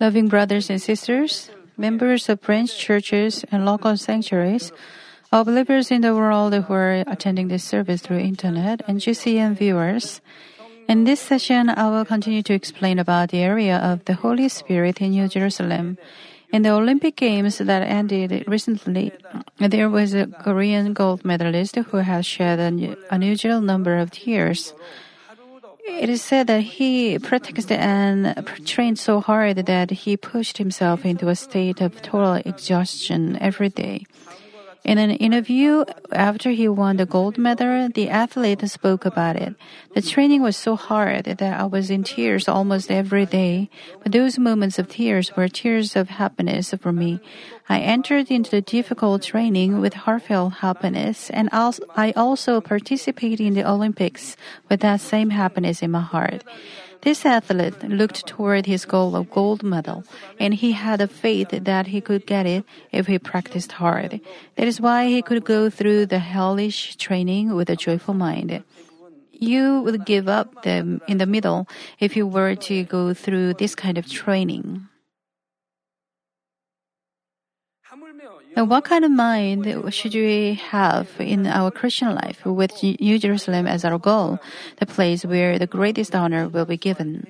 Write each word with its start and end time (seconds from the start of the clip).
Loving 0.00 0.28
brothers 0.28 0.70
and 0.70 0.80
sisters, 0.80 1.50
members 1.76 2.28
of 2.28 2.40
branch 2.40 2.76
churches 2.76 3.44
and 3.50 3.64
local 3.64 3.96
sanctuaries, 3.96 4.72
all 5.32 5.44
believers 5.44 5.90
in 5.90 6.02
the 6.02 6.14
world 6.14 6.54
who 6.54 6.72
are 6.72 7.04
attending 7.06 7.48
this 7.48 7.64
service 7.64 8.00
through 8.00 8.18
internet 8.18 8.82
and 8.86 9.00
GCN 9.00 9.56
viewers, 9.56 10.20
in 10.88 11.02
this 11.02 11.18
session, 11.18 11.68
I 11.68 11.90
will 11.90 12.04
continue 12.04 12.44
to 12.44 12.54
explain 12.54 13.00
about 13.00 13.30
the 13.30 13.38
area 13.38 13.76
of 13.76 14.04
the 14.04 14.14
Holy 14.14 14.48
Spirit 14.48 15.00
in 15.00 15.10
New 15.10 15.26
Jerusalem. 15.26 15.98
In 16.52 16.62
the 16.62 16.70
Olympic 16.70 17.16
Games 17.16 17.58
that 17.58 17.82
ended 17.82 18.44
recently, 18.46 19.12
there 19.58 19.90
was 19.90 20.14
a 20.14 20.28
Korean 20.28 20.92
gold 20.92 21.24
medalist 21.24 21.74
who 21.74 21.96
has 21.96 22.24
shed 22.24 22.60
an 22.60 22.96
unusual 23.10 23.60
number 23.60 23.96
of 23.96 24.12
tears. 24.12 24.74
It 25.88 26.08
is 26.08 26.20
said 26.20 26.48
that 26.48 26.62
he 26.62 27.18
practiced 27.18 27.70
and 27.70 28.34
trained 28.64 28.98
so 28.98 29.20
hard 29.20 29.56
that 29.66 29.90
he 29.90 30.16
pushed 30.16 30.58
himself 30.58 31.04
into 31.04 31.28
a 31.28 31.36
state 31.36 31.80
of 31.80 32.02
total 32.02 32.34
exhaustion 32.34 33.38
every 33.40 33.68
day. 33.68 34.04
In 34.86 34.98
an 34.98 35.10
interview 35.10 35.84
after 36.12 36.50
he 36.50 36.68
won 36.68 36.98
the 36.98 37.06
gold 37.06 37.38
medal, 37.38 37.88
the 37.92 38.08
athlete 38.08 38.62
spoke 38.70 39.04
about 39.04 39.34
it. 39.34 39.56
The 39.96 40.00
training 40.00 40.42
was 40.42 40.56
so 40.56 40.76
hard 40.76 41.24
that 41.24 41.42
I 41.42 41.64
was 41.64 41.90
in 41.90 42.04
tears 42.04 42.46
almost 42.46 42.88
every 42.88 43.26
day, 43.26 43.68
but 44.04 44.12
those 44.12 44.38
moments 44.38 44.78
of 44.78 44.86
tears 44.86 45.34
were 45.34 45.48
tears 45.48 45.96
of 45.96 46.08
happiness 46.22 46.72
for 46.80 46.92
me. 46.92 47.18
I 47.68 47.80
entered 47.80 48.30
into 48.30 48.52
the 48.52 48.62
difficult 48.62 49.24
training 49.24 49.80
with 49.80 50.06
heartfelt 50.06 50.62
happiness, 50.62 51.30
and 51.30 51.48
I 51.50 52.12
also 52.14 52.60
participated 52.60 53.40
in 53.40 53.54
the 53.54 53.68
Olympics 53.68 54.36
with 54.70 54.86
that 54.86 55.00
same 55.00 55.30
happiness 55.30 55.82
in 55.82 55.90
my 55.90 56.02
heart. 56.02 56.44
This 57.06 57.22
athlete 57.24 57.86
looked 57.86 58.26
toward 58.26 58.66
his 58.66 58.84
goal 58.84 59.14
of 59.14 59.30
gold 59.30 59.62
medal, 59.62 60.02
and 60.42 60.52
he 60.52 60.72
had 60.72 61.00
a 61.00 61.06
faith 61.06 61.50
that 61.54 61.86
he 61.86 62.00
could 62.00 62.26
get 62.26 62.46
it 62.46 62.66
if 62.90 63.06
he 63.06 63.16
practiced 63.20 63.78
hard. 63.78 64.18
That 64.56 64.66
is 64.66 64.80
why 64.80 65.06
he 65.06 65.22
could 65.22 65.44
go 65.44 65.70
through 65.70 66.06
the 66.06 66.18
hellish 66.18 66.96
training 66.96 67.54
with 67.54 67.70
a 67.70 67.76
joyful 67.76 68.12
mind. 68.12 68.64
You 69.30 69.82
would 69.86 70.04
give 70.04 70.26
up 70.26 70.66
in 70.66 70.98
the 71.06 71.30
middle 71.30 71.68
if 72.00 72.16
you 72.16 72.26
were 72.26 72.56
to 72.66 72.82
go 72.82 73.14
through 73.14 73.54
this 73.54 73.76
kind 73.76 73.98
of 73.98 74.10
training. 74.10 74.88
And 77.86 78.45
what 78.64 78.84
kind 78.84 79.04
of 79.04 79.10
mind 79.10 79.68
should 79.92 80.14
we 80.14 80.54
have 80.72 81.08
in 81.18 81.46
our 81.46 81.70
Christian 81.70 82.14
life 82.14 82.44
with 82.46 82.82
New 82.82 83.18
Jerusalem 83.18 83.66
as 83.66 83.84
our 83.84 83.98
goal, 83.98 84.38
the 84.78 84.86
place 84.86 85.24
where 85.24 85.58
the 85.58 85.66
greatest 85.66 86.14
honor 86.14 86.48
will 86.48 86.64
be 86.64 86.78
given? 86.78 87.26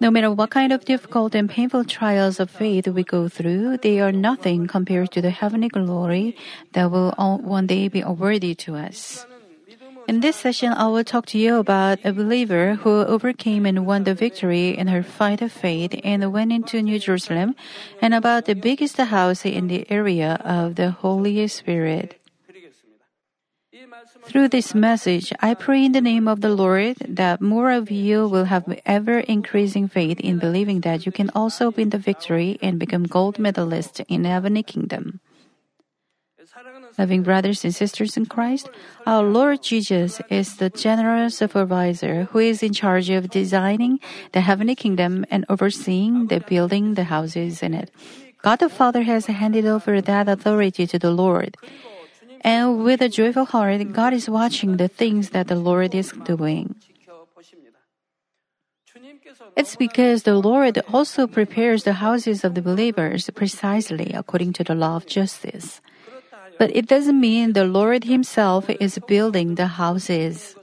No 0.00 0.10
matter 0.10 0.30
what 0.32 0.50
kind 0.50 0.72
of 0.72 0.84
difficult 0.84 1.34
and 1.34 1.48
painful 1.48 1.84
trials 1.84 2.40
of 2.40 2.50
faith 2.50 2.88
we 2.88 3.02
go 3.02 3.28
through, 3.28 3.78
they 3.78 4.00
are 4.00 4.12
nothing 4.12 4.66
compared 4.66 5.10
to 5.12 5.20
the 5.20 5.30
heavenly 5.30 5.68
glory 5.68 6.36
that 6.72 6.90
will 6.90 7.12
one 7.12 7.66
day 7.66 7.88
be 7.88 8.00
awarded 8.00 8.58
to 8.58 8.76
us. 8.76 9.26
In 10.08 10.20
this 10.20 10.36
session, 10.36 10.72
I 10.72 10.86
will 10.86 11.02
talk 11.02 11.26
to 11.26 11.38
you 11.38 11.56
about 11.56 11.98
a 12.04 12.12
believer 12.12 12.76
who 12.76 13.02
overcame 13.02 13.66
and 13.66 13.84
won 13.84 14.04
the 14.04 14.14
victory 14.14 14.70
in 14.70 14.86
her 14.86 15.02
fight 15.02 15.42
of 15.42 15.50
faith 15.50 15.98
and 16.04 16.32
went 16.32 16.52
into 16.52 16.80
New 16.80 17.00
Jerusalem, 17.00 17.56
and 18.00 18.14
about 18.14 18.44
the 18.44 18.54
biggest 18.54 18.98
house 18.98 19.44
in 19.44 19.66
the 19.66 19.84
area 19.90 20.38
of 20.44 20.76
the 20.76 20.92
Holy 20.92 21.48
Spirit. 21.48 22.20
Through 24.26 24.48
this 24.48 24.74
message, 24.76 25.32
I 25.40 25.54
pray 25.54 25.84
in 25.84 25.90
the 25.90 26.00
name 26.00 26.28
of 26.28 26.40
the 26.40 26.54
Lord 26.54 26.98
that 27.08 27.40
more 27.40 27.72
of 27.72 27.90
you 27.90 28.28
will 28.28 28.44
have 28.44 28.66
ever 28.86 29.18
increasing 29.18 29.88
faith 29.88 30.20
in 30.20 30.38
believing 30.38 30.82
that 30.82 31.04
you 31.04 31.10
can 31.10 31.30
also 31.34 31.72
win 31.72 31.90
the 31.90 31.98
victory 31.98 32.58
and 32.62 32.78
become 32.78 33.04
gold 33.10 33.40
medalist 33.40 34.00
in 34.06 34.24
heavenly 34.24 34.62
kingdom. 34.62 35.18
Loving 36.98 37.22
brothers 37.22 37.64
and 37.64 37.74
sisters 37.74 38.16
in 38.16 38.24
Christ, 38.24 38.70
our 39.06 39.22
Lord 39.22 39.62
Jesus 39.62 40.20
is 40.30 40.56
the 40.56 40.70
general 40.70 41.28
supervisor 41.28 42.24
who 42.32 42.38
is 42.38 42.62
in 42.62 42.72
charge 42.72 43.10
of 43.10 43.28
designing 43.28 44.00
the 44.32 44.40
heavenly 44.40 44.74
kingdom 44.74 45.26
and 45.30 45.44
overseeing 45.48 46.28
the 46.28 46.40
building 46.40 46.94
the 46.94 47.04
houses 47.04 47.62
in 47.62 47.74
it. 47.74 47.90
God 48.42 48.60
the 48.60 48.68
Father 48.68 49.02
has 49.02 49.26
handed 49.26 49.66
over 49.66 50.00
that 50.00 50.28
authority 50.28 50.86
to 50.86 50.98
the 50.98 51.10
Lord. 51.10 51.56
And 52.40 52.84
with 52.84 53.02
a 53.02 53.08
joyful 53.08 53.44
heart, 53.44 53.92
God 53.92 54.12
is 54.14 54.30
watching 54.30 54.76
the 54.76 54.88
things 54.88 55.30
that 55.30 55.48
the 55.48 55.56
Lord 55.56 55.94
is 55.94 56.12
doing. 56.24 56.76
It's 59.56 59.76
because 59.76 60.22
the 60.22 60.36
Lord 60.36 60.80
also 60.92 61.26
prepares 61.26 61.84
the 61.84 61.94
houses 62.04 62.44
of 62.44 62.54
the 62.54 62.62
believers 62.62 63.28
precisely 63.34 64.12
according 64.12 64.52
to 64.54 64.64
the 64.64 64.74
law 64.74 64.96
of 64.96 65.06
justice. 65.06 65.80
But 66.58 66.74
it 66.74 66.86
doesn't 66.86 67.20
mean 67.20 67.52
the 67.52 67.64
Lord 67.64 68.04
Himself 68.04 68.70
is 68.70 68.98
building 69.06 69.54
the 69.56 69.66
houses. 69.66 70.56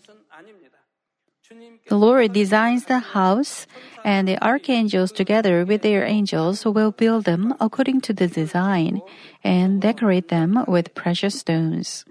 The 1.87 1.97
Lord 1.97 2.33
designs 2.33 2.85
the 2.85 2.99
house, 2.99 3.67
and 4.03 4.27
the 4.27 4.41
archangels, 4.41 5.11
together 5.11 5.65
with 5.65 5.81
their 5.81 6.05
angels, 6.05 6.65
will 6.65 6.91
build 6.91 7.25
them 7.25 7.53
according 7.59 8.01
to 8.07 8.13
the 8.13 8.27
design 8.27 9.01
and 9.43 9.81
decorate 9.81 10.29
them 10.29 10.63
with 10.67 10.95
precious 10.95 11.39
stones. 11.39 12.05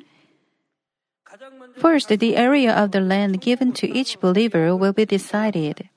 First, 1.77 2.09
the 2.09 2.37
area 2.37 2.73
of 2.73 2.93
the 2.93 3.01
land 3.01 3.41
given 3.41 3.73
to 3.81 3.89
each 3.89 4.21
believer 4.21 4.77
will 4.77 4.93
be 4.93 5.07
decided. 5.07 5.89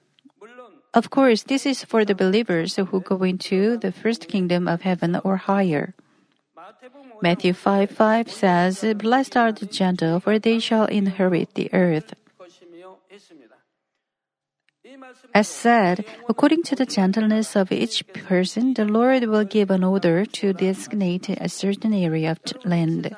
Of 0.93 1.09
course, 1.09 1.43
this 1.43 1.65
is 1.65 1.83
for 1.83 2.05
the 2.05 2.15
believers 2.15 2.77
who 2.77 3.01
go 3.01 3.21
into 3.23 3.77
the 3.77 3.91
first 3.91 4.29
kingdom 4.29 4.67
of 4.67 4.81
heaven 4.81 5.19
or 5.23 5.35
higher. 5.35 5.93
Matthew 7.21 7.53
5 7.53 7.89
5 7.91 8.29
says, 8.31 8.85
Blessed 8.97 9.37
are 9.37 9.51
the 9.51 9.65
gentle, 9.65 10.19
for 10.19 10.37
they 10.39 10.59
shall 10.59 10.85
inherit 10.85 11.53
the 11.55 11.73
earth. 11.73 12.13
As 15.33 15.47
said, 15.47 16.05
according 16.29 16.63
to 16.63 16.75
the 16.75 16.85
gentleness 16.85 17.55
of 17.55 17.71
each 17.71 18.05
person, 18.13 18.73
the 18.73 18.85
Lord 18.85 19.25
will 19.25 19.43
give 19.43 19.71
an 19.71 19.83
order 19.83 20.25
to 20.25 20.53
designate 20.53 21.29
a 21.29 21.49
certain 21.49 21.93
area 21.93 22.31
of 22.31 22.65
land. 22.65 23.15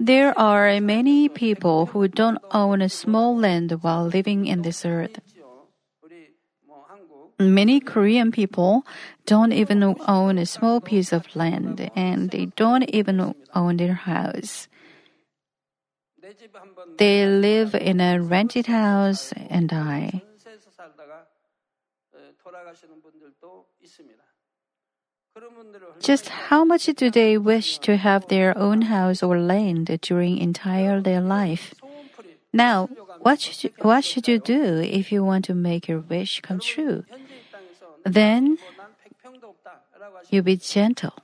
There 0.00 0.36
are 0.38 0.80
many 0.80 1.28
people 1.28 1.86
who 1.86 2.08
don't 2.08 2.38
own 2.50 2.82
a 2.82 2.88
small 2.88 3.36
land 3.36 3.70
while 3.82 4.04
living 4.06 4.46
in 4.46 4.62
this 4.62 4.84
earth. 4.84 5.20
Many 7.38 7.80
Korean 7.80 8.30
people 8.30 8.84
don't 9.26 9.52
even 9.52 9.82
own 10.06 10.38
a 10.38 10.46
small 10.46 10.80
piece 10.80 11.12
of 11.12 11.34
land 11.36 11.90
and 11.94 12.30
they 12.30 12.46
don't 12.56 12.84
even 12.90 13.34
own 13.54 13.76
their 13.76 13.94
house. 13.94 14.68
They 16.98 17.26
live 17.26 17.74
in 17.74 18.00
a 18.00 18.20
rented 18.20 18.66
house 18.66 19.32
and 19.48 19.68
die. 19.68 20.22
Just 26.00 26.28
how 26.28 26.64
much 26.64 26.86
do 26.86 27.10
they 27.10 27.38
wish 27.38 27.78
to 27.78 27.96
have 27.96 28.28
their 28.28 28.56
own 28.56 28.82
house 28.82 29.22
or 29.22 29.38
land 29.38 29.98
during 30.02 30.38
entire 30.38 31.00
their 31.00 31.20
life? 31.20 31.74
Now, 32.52 32.88
what 33.20 33.40
should 33.40 33.64
you, 33.64 33.70
what 33.80 34.04
should 34.04 34.28
you 34.28 34.38
do 34.38 34.76
if 34.84 35.10
you 35.10 35.24
want 35.24 35.46
to 35.46 35.54
make 35.54 35.88
your 35.88 36.00
wish 36.00 36.40
come 36.42 36.60
true? 36.60 37.04
Then 38.04 38.58
you 40.30 40.42
be 40.42 40.56
gentle. 40.56 41.14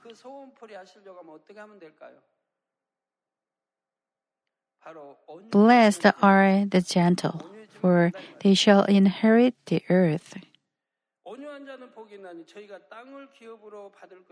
Blessed 5.51 6.05
are 6.21 6.65
the 6.65 6.81
gentle, 6.81 7.45
for 7.81 8.11
they 8.41 8.53
shall 8.53 8.83
inherit 8.85 9.55
the 9.65 9.83
earth. 9.89 10.35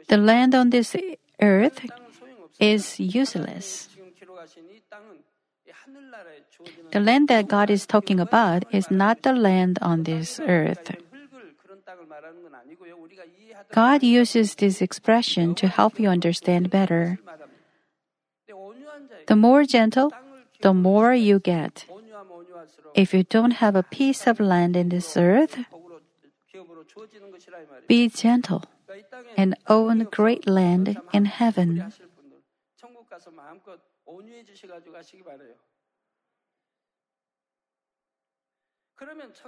The 0.08 0.18
land 0.18 0.56
on 0.56 0.70
this 0.70 0.96
earth 1.42 1.86
is 2.60 3.00
useless. 3.00 3.90
The 6.92 7.00
land 7.00 7.28
that 7.28 7.48
God 7.48 7.70
is 7.70 7.86
talking 7.86 8.20
about 8.20 8.64
is 8.74 8.90
not 8.90 9.22
the 9.24 9.34
land 9.34 9.80
on 9.82 10.04
this 10.04 10.40
earth. 10.40 10.96
God 13.72 14.04
uses 14.04 14.56
this 14.56 14.82
expression 14.82 15.56
to 15.56 15.68
help 15.68 16.00
you 16.00 16.10
understand 16.10 16.70
better. 16.70 17.20
The 19.28 19.36
more 19.36 19.64
gentle, 19.64 20.12
the 20.62 20.74
more 20.74 21.14
you 21.14 21.40
get. 21.40 21.86
If 22.94 23.14
you 23.14 23.24
don't 23.24 23.64
have 23.64 23.76
a 23.76 23.84
piece 23.84 24.28
of 24.28 24.40
land 24.40 24.76
in 24.76 24.90
this 24.90 25.16
earth, 25.18 25.58
be 27.88 28.10
gentle 28.10 28.64
and 29.38 29.56
own 29.68 30.08
great 30.12 30.48
land 30.48 31.00
in 31.14 31.26
heaven. 31.26 31.94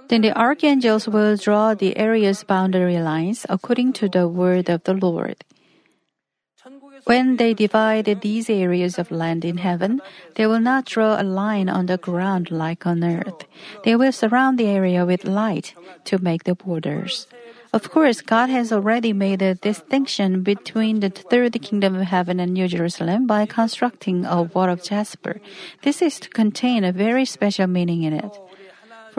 Then 0.08 0.20
the 0.22 0.36
archangels 0.38 1.08
will 1.08 1.36
draw 1.36 1.74
the 1.74 1.96
area's 1.96 2.44
boundary 2.44 2.98
lines 2.98 3.46
according 3.48 3.94
to 3.94 4.08
the 4.08 4.28
word 4.28 4.68
of 4.68 4.84
the 4.84 4.94
Lord. 4.94 5.44
When 7.04 7.36
they 7.36 7.54
divide 7.54 8.20
these 8.20 8.50
areas 8.50 8.98
of 8.98 9.10
land 9.10 9.44
in 9.44 9.58
heaven, 9.58 10.02
they 10.36 10.46
will 10.46 10.60
not 10.60 10.84
draw 10.84 11.20
a 11.20 11.24
line 11.24 11.68
on 11.68 11.86
the 11.86 11.96
ground 11.96 12.50
like 12.50 12.86
on 12.86 13.02
earth. 13.02 13.46
They 13.84 13.96
will 13.96 14.12
surround 14.12 14.58
the 14.58 14.66
area 14.66 15.06
with 15.06 15.24
light 15.24 15.74
to 16.04 16.18
make 16.18 16.44
the 16.44 16.54
borders. 16.54 17.26
Of 17.72 17.90
course, 17.90 18.20
God 18.20 18.50
has 18.50 18.72
already 18.72 19.12
made 19.12 19.42
a 19.42 19.54
distinction 19.54 20.42
between 20.42 21.00
the 21.00 21.10
third 21.10 21.60
kingdom 21.62 21.94
of 21.94 22.02
heaven 22.02 22.38
and 22.38 22.52
New 22.52 22.68
Jerusalem 22.68 23.26
by 23.26 23.46
constructing 23.46 24.26
a 24.26 24.42
wall 24.42 24.68
of 24.68 24.82
jasper. 24.82 25.40
This 25.82 26.02
is 26.02 26.20
to 26.20 26.28
contain 26.28 26.84
a 26.84 26.92
very 26.92 27.24
special 27.24 27.66
meaning 27.66 28.02
in 28.02 28.12
it 28.12 28.38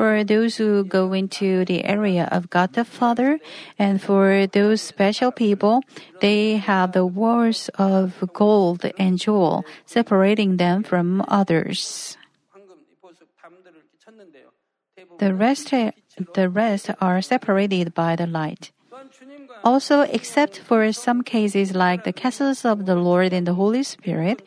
for 0.02 0.24
those 0.24 0.58
who 0.58 0.84
go 0.84 1.14
into 1.14 1.64
the 1.64 1.86
area 1.86 2.28
of 2.34 2.50
God 2.50 2.74
the 2.74 2.82
Father, 2.82 3.38
and 3.78 4.02
for 4.02 4.50
those 4.50 4.82
special 4.82 5.30
people, 5.30 5.86
they 6.26 6.58
have 6.58 6.98
the 6.98 7.06
walls 7.06 7.70
of 7.78 8.18
gold 8.34 8.82
and 8.98 9.22
jewel 9.22 9.64
separating 9.86 10.58
them 10.58 10.82
from 10.82 11.22
others. 11.28 12.18
The 15.20 15.36
rest, 15.38 15.70
the 15.70 16.50
rest 16.50 16.90
are 16.98 17.22
separated 17.22 17.94
by 17.94 18.16
the 18.16 18.26
light. 18.26 18.74
Also, 19.64 20.02
except 20.02 20.58
for 20.58 20.92
some 20.92 21.22
cases 21.22 21.76
like 21.76 22.04
the 22.04 22.14
castles 22.14 22.66
of 22.66 22.86
the 22.86 22.96
Lord 22.96 23.32
and 23.32 23.46
the 23.46 23.54
Holy 23.54 23.84
Spirit, 23.84 24.42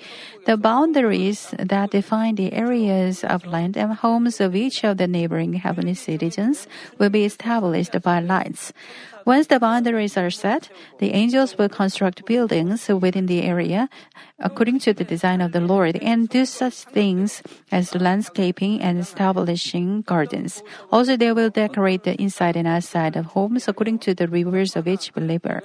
the 0.44 0.56
boundaries 0.56 1.54
that 1.58 1.90
define 1.90 2.34
the 2.34 2.52
areas 2.52 3.22
of 3.22 3.46
land 3.46 3.76
and 3.76 3.94
homes 3.94 4.40
of 4.40 4.56
each 4.56 4.82
of 4.82 4.98
the 4.98 5.06
neighboring 5.06 5.54
heavenly 5.54 5.94
citizens 5.94 6.66
will 6.98 7.10
be 7.10 7.24
established 7.24 7.94
by 8.02 8.18
lights. 8.18 8.72
Once 9.24 9.46
the 9.46 9.58
boundaries 9.58 10.16
are 10.16 10.30
set, 10.30 10.68
the 10.98 11.14
angels 11.14 11.56
will 11.56 11.68
construct 11.68 12.26
buildings 12.26 12.88
within 12.88 13.24
the 13.26 13.42
area 13.42 13.88
according 14.38 14.78
to 14.78 14.92
the 14.92 15.04
design 15.04 15.40
of 15.40 15.52
the 15.52 15.60
Lord 15.60 15.96
and 15.96 16.28
do 16.28 16.44
such 16.44 16.84
things 16.84 17.42
as 17.72 17.94
landscaping 17.94 18.82
and 18.82 18.98
establishing 18.98 20.02
gardens. 20.02 20.62
Also, 20.92 21.16
they 21.16 21.32
will 21.32 21.48
decorate 21.48 22.04
the 22.04 22.20
inside 22.20 22.56
and 22.56 22.68
outside 22.68 23.16
of 23.16 23.26
homes 23.32 23.66
according 23.66 23.98
to 24.00 24.14
the 24.14 24.28
rivers 24.28 24.76
of 24.76 24.86
each 24.86 25.14
believer. 25.14 25.62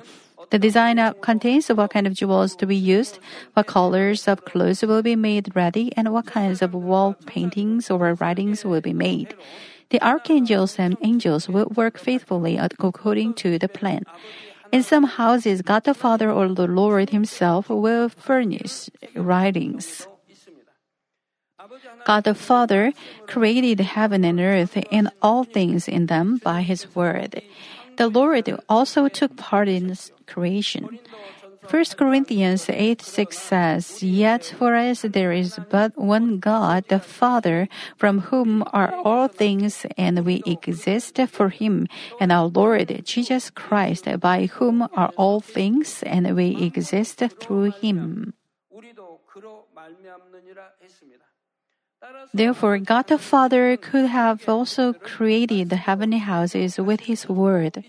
The 0.51 0.57
design 0.57 0.97
contains 1.21 1.67
what 1.67 1.91
kind 1.91 2.07
of 2.07 2.13
jewels 2.13 2.55
to 2.55 2.65
be 2.65 2.75
used, 2.75 3.19
what 3.53 3.67
colors 3.67 4.27
of 4.27 4.45
clothes 4.45 4.81
will 4.81 5.03
be 5.03 5.15
made 5.15 5.55
ready, 5.55 5.91
and 5.95 6.11
what 6.11 6.25
kinds 6.25 6.63
of 6.63 6.73
wall 6.73 7.13
paintings 7.27 7.91
or 7.91 8.15
writings 8.15 8.65
will 8.65 8.81
be 8.81 8.93
made. 8.93 9.35
The 9.89 10.01
archangels 10.01 10.77
and 10.77 10.97
angels 11.01 11.49
will 11.49 11.67
work 11.73 11.97
faithfully 11.97 12.57
according 12.57 13.33
to 13.41 13.57
the 13.57 13.67
plan. 13.67 14.05
In 14.71 14.83
some 14.83 15.03
houses, 15.05 15.61
God 15.61 15.83
the 15.83 15.95
Father 15.95 16.29
or 16.29 16.47
the 16.49 16.67
Lord 16.67 17.09
Himself 17.09 17.69
will 17.69 18.09
furnish 18.09 18.89
writings. 19.15 20.05
God 22.05 22.23
the 22.23 22.35
Father 22.35 22.93
created 23.27 23.79
heaven 23.81 24.23
and 24.23 24.39
earth 24.39 24.77
and 24.91 25.09
all 25.21 25.43
things 25.43 25.87
in 25.87 26.05
them 26.05 26.37
by 26.37 26.61
His 26.61 26.95
word. 26.95 27.41
The 27.97 28.07
Lord 28.07 28.47
also 28.69 29.09
took 29.09 29.35
part 29.35 29.67
in 29.67 29.97
creation. 30.25 30.99
1 31.67 31.85
Corinthians 31.97 32.69
8 32.69 33.01
6 33.01 33.37
says, 33.37 34.03
Yet 34.03 34.55
for 34.57 34.75
us 34.75 35.01
there 35.01 35.31
is 35.31 35.59
but 35.69 35.97
one 35.97 36.39
God, 36.39 36.85
the 36.87 36.99
Father, 36.99 37.67
from 37.97 38.31
whom 38.31 38.63
are 38.73 38.93
all 39.03 39.27
things, 39.27 39.85
and 39.97 40.25
we 40.25 40.41
exist 40.45 41.19
for 41.27 41.49
him, 41.49 41.87
and 42.19 42.31
our 42.31 42.47
Lord 42.47 43.01
Jesus 43.03 43.49
Christ, 43.49 44.07
by 44.19 44.45
whom 44.45 44.83
are 44.93 45.11
all 45.17 45.41
things, 45.41 46.01
and 46.03 46.35
we 46.35 46.55
exist 46.63 47.19
through 47.39 47.71
him. 47.71 48.33
Therefore, 52.33 52.77
God 52.79 53.07
the 53.07 53.17
Father 53.17 53.75
could 53.75 54.05
have 54.05 54.47
also 54.47 54.93
created 54.93 55.69
the 55.69 55.75
heavenly 55.75 56.19
houses 56.19 56.79
with 56.79 57.01
His 57.01 57.27
Word. 57.27 57.83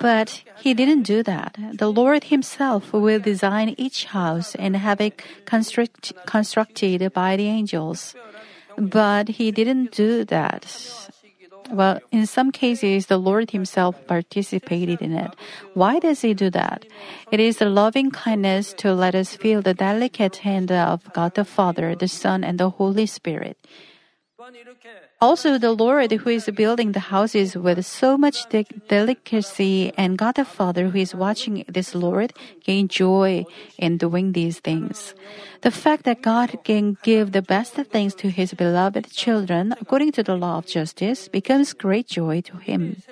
But 0.00 0.42
he 0.58 0.74
didn't 0.74 1.02
do 1.02 1.22
that. 1.22 1.56
The 1.74 1.90
Lord 1.90 2.24
himself 2.24 2.92
will 2.92 3.18
design 3.18 3.74
each 3.78 4.06
house 4.06 4.54
and 4.54 4.76
have 4.76 5.00
it 5.00 5.22
construct, 5.44 6.12
constructed 6.26 7.12
by 7.12 7.36
the 7.36 7.46
angels. 7.46 8.14
But 8.76 9.28
he 9.28 9.50
didn't 9.50 9.92
do 9.92 10.24
that. 10.24 10.66
Well, 11.70 12.00
in 12.10 12.26
some 12.26 12.50
cases, 12.50 13.06
the 13.06 13.18
Lord 13.18 13.50
Himself 13.50 14.06
participated 14.06 15.02
in 15.02 15.12
it. 15.12 15.34
Why 15.74 15.98
does 15.98 16.22
He 16.22 16.32
do 16.32 16.48
that? 16.50 16.86
It 17.30 17.40
is 17.40 17.58
the 17.58 17.68
loving 17.68 18.10
kindness 18.10 18.72
to 18.78 18.94
let 18.94 19.14
us 19.14 19.36
feel 19.36 19.60
the 19.60 19.74
delicate 19.74 20.36
hand 20.36 20.72
of 20.72 21.12
God 21.12 21.34
the 21.34 21.44
Father, 21.44 21.94
the 21.94 22.08
Son, 22.08 22.42
and 22.42 22.58
the 22.58 22.70
Holy 22.70 23.04
Spirit. 23.04 23.58
Also, 25.20 25.58
the 25.58 25.72
Lord 25.72 26.12
who 26.12 26.30
is 26.30 26.48
building 26.54 26.92
the 26.92 27.10
houses 27.10 27.56
with 27.56 27.84
so 27.84 28.16
much 28.16 28.46
de- 28.50 28.64
delicacy 28.86 29.92
and 29.98 30.16
God 30.16 30.36
the 30.36 30.44
Father 30.44 30.90
who 30.90 30.98
is 30.98 31.12
watching 31.12 31.64
this 31.66 31.92
Lord 31.92 32.32
gain 32.62 32.86
joy 32.86 33.44
in 33.76 33.98
doing 33.98 34.30
these 34.30 34.60
things. 34.60 35.14
The 35.62 35.72
fact 35.72 36.04
that 36.04 36.22
God 36.22 36.62
can 36.62 36.96
give 37.02 37.32
the 37.32 37.42
best 37.42 37.74
things 37.74 38.14
to 38.22 38.30
his 38.30 38.54
beloved 38.54 39.10
children 39.10 39.74
according 39.80 40.12
to 40.12 40.22
the 40.22 40.36
law 40.36 40.58
of 40.58 40.66
justice 40.66 41.26
becomes 41.26 41.72
great 41.72 42.06
joy 42.06 42.40
to 42.42 42.58
him. 42.58 43.02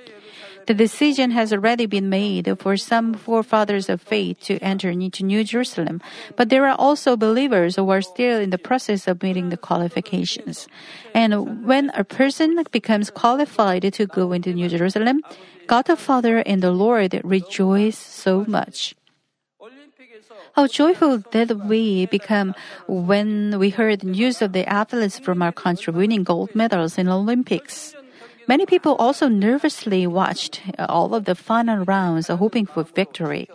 The 0.67 0.75
decision 0.75 1.31
has 1.31 1.53
already 1.53 1.87
been 1.87 2.11
made 2.11 2.51
for 2.59 2.77
some 2.77 3.15
forefathers 3.15 3.89
of 3.89 4.03
faith 4.03 4.41
to 4.51 4.59
enter 4.59 4.91
into 4.91 5.25
New 5.25 5.45
Jerusalem, 5.45 6.03
but 6.35 6.49
there 6.49 6.67
are 6.67 6.75
also 6.77 7.17
believers 7.17 7.77
who 7.77 7.89
are 7.91 8.03
still 8.03 8.41
in 8.41 8.51
the 8.51 8.59
process 8.59 9.07
of 9.07 9.23
meeting 9.23 9.51
the 9.51 9.57
qualifications. 9.57 10.67
And 11.15 11.65
when 11.65 11.91
a 11.95 12.03
person 12.03 12.59
becomes 12.73 13.11
qualified 13.11 13.93
to 13.93 14.07
go 14.07 14.33
into 14.33 14.53
New 14.53 14.69
Jerusalem, 14.69 15.23
God 15.67 15.87
the 15.87 15.97
Father 15.97 16.39
and 16.39 16.63
the 16.63 16.73
Lord 16.73 17.21
rejoice 17.23 17.99
so 17.99 18.45
much. 18.49 18.95
How 20.55 20.67
joyful 20.67 21.19
did 21.19 21.69
we 21.69 22.07
become 22.07 22.55
when 22.89 23.59
we 23.59 23.71
heard 23.71 24.03
news 24.03 24.41
of 24.41 24.53
the 24.53 24.67
athletes 24.67 25.19
from 25.19 25.43
our 25.43 25.53
country 25.53 25.93
winning 25.93 26.25
gold 26.25 26.55
medals 26.55 26.97
in 26.99 27.09
Olympics. 27.09 27.95
Many 28.47 28.67
people 28.67 28.95
also 28.97 29.29
nervously 29.29 30.07
watched 30.07 30.63
uh, 30.79 30.87
all 30.89 31.15
of 31.15 31.25
the 31.25 31.35
final 31.35 31.85
rounds, 31.85 32.31
uh, 32.31 32.37
hoping 32.37 32.67
for 32.67 32.85
victory. 32.85 33.49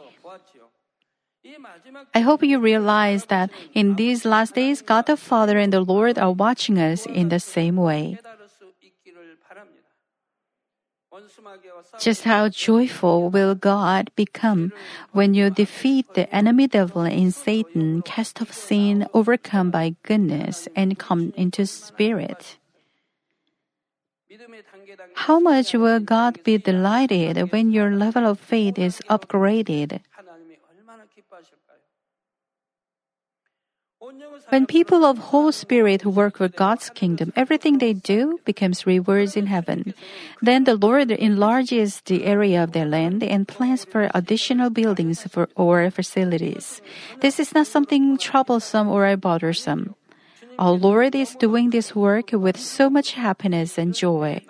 I 2.13 2.19
hope 2.19 2.43
you 2.43 2.59
realize 2.59 3.25
that 3.25 3.51
in 3.73 3.95
these 3.95 4.25
last 4.25 4.55
days, 4.55 4.81
God 4.81 5.07
the 5.07 5.17
Father 5.17 5.57
and 5.57 5.71
the 5.71 5.81
Lord 5.81 6.19
are 6.19 6.31
watching 6.31 6.77
us 6.77 7.05
in 7.05 7.29
the 7.29 7.39
same 7.39 7.75
way. 7.75 8.17
Just 11.99 12.23
how 12.23 12.47
joyful 12.47 13.29
will 13.29 13.53
God 13.53 14.11
become 14.15 14.71
when 15.11 15.33
you 15.33 15.49
defeat 15.49 16.07
the 16.13 16.33
enemy 16.33 16.67
devil 16.67 17.03
in 17.03 17.31
Satan, 17.31 18.01
cast 18.01 18.41
off 18.41 18.53
sin, 18.53 19.07
overcome 19.13 19.71
by 19.71 19.95
goodness, 20.03 20.67
and 20.75 20.97
come 20.97 21.33
into 21.35 21.65
spirit? 21.65 22.57
How 25.15 25.39
much 25.39 25.73
will 25.73 25.99
God 25.99 26.43
be 26.43 26.57
delighted 26.57 27.51
when 27.51 27.71
your 27.71 27.91
level 27.91 28.25
of 28.25 28.39
faith 28.39 28.77
is 28.77 29.01
upgraded? 29.09 30.01
When 34.49 34.65
people 34.65 35.05
of 35.05 35.29
whole 35.29 35.51
spirit 35.51 36.05
work 36.05 36.37
for 36.37 36.49
God's 36.49 36.89
kingdom, 36.89 37.31
everything 37.35 37.77
they 37.77 37.93
do 37.93 38.39
becomes 38.45 38.85
rewards 38.85 39.37
in 39.37 39.45
heaven. 39.45 39.93
Then 40.41 40.63
the 40.65 40.75
Lord 40.75 41.11
enlarges 41.11 42.01
the 42.01 42.25
area 42.25 42.63
of 42.63 42.71
their 42.71 42.85
land 42.85 43.23
and 43.23 43.47
plans 43.47 43.85
for 43.85 44.09
additional 44.13 44.69
buildings 44.71 45.23
for, 45.29 45.47
or 45.55 45.89
facilities. 45.91 46.81
This 47.21 47.39
is 47.39 47.53
not 47.53 47.67
something 47.67 48.17
troublesome 48.17 48.89
or 48.89 49.15
bothersome. 49.17 49.95
Our 50.57 50.73
Lord 50.73 51.15
is 51.15 51.35
doing 51.35 51.69
this 51.69 51.95
work 51.95 52.31
with 52.33 52.59
so 52.59 52.89
much 52.89 53.13
happiness 53.13 53.77
and 53.77 53.93
joy. 53.93 54.41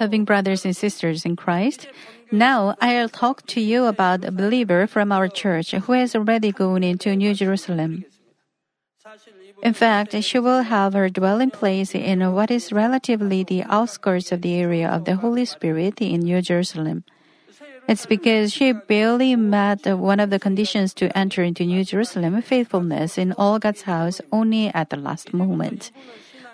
Loving 0.00 0.24
brothers 0.24 0.64
and 0.64 0.76
sisters 0.76 1.24
in 1.24 1.36
Christ, 1.36 1.88
now 2.30 2.76
I'll 2.80 3.08
talk 3.08 3.46
to 3.46 3.60
you 3.60 3.86
about 3.86 4.24
a 4.24 4.32
believer 4.32 4.86
from 4.86 5.12
our 5.12 5.28
church 5.28 5.72
who 5.72 5.92
has 5.92 6.14
already 6.14 6.52
gone 6.52 6.82
into 6.82 7.14
New 7.14 7.34
Jerusalem. 7.34 8.04
In 9.62 9.72
fact, 9.72 10.12
she 10.22 10.38
will 10.38 10.62
have 10.62 10.92
her 10.92 11.08
dwelling 11.08 11.50
place 11.50 11.94
in 11.94 12.20
what 12.32 12.50
is 12.50 12.72
relatively 12.72 13.42
the 13.42 13.64
outskirts 13.64 14.32
of 14.32 14.42
the 14.42 14.54
area 14.54 14.88
of 14.88 15.04
the 15.04 15.16
Holy 15.16 15.44
Spirit 15.44 16.00
in 16.00 16.20
New 16.20 16.42
Jerusalem. 16.42 17.04
It's 17.88 18.04
because 18.04 18.52
she 18.52 18.72
barely 18.72 19.36
met 19.36 19.86
one 19.86 20.18
of 20.18 20.30
the 20.30 20.40
conditions 20.40 20.92
to 20.94 21.16
enter 21.16 21.42
into 21.42 21.64
New 21.64 21.84
Jerusalem, 21.84 22.42
faithfulness 22.42 23.16
in 23.16 23.32
all 23.32 23.58
God's 23.60 23.82
house, 23.82 24.20
only 24.32 24.68
at 24.74 24.90
the 24.90 24.96
last 24.96 25.32
moment. 25.32 25.92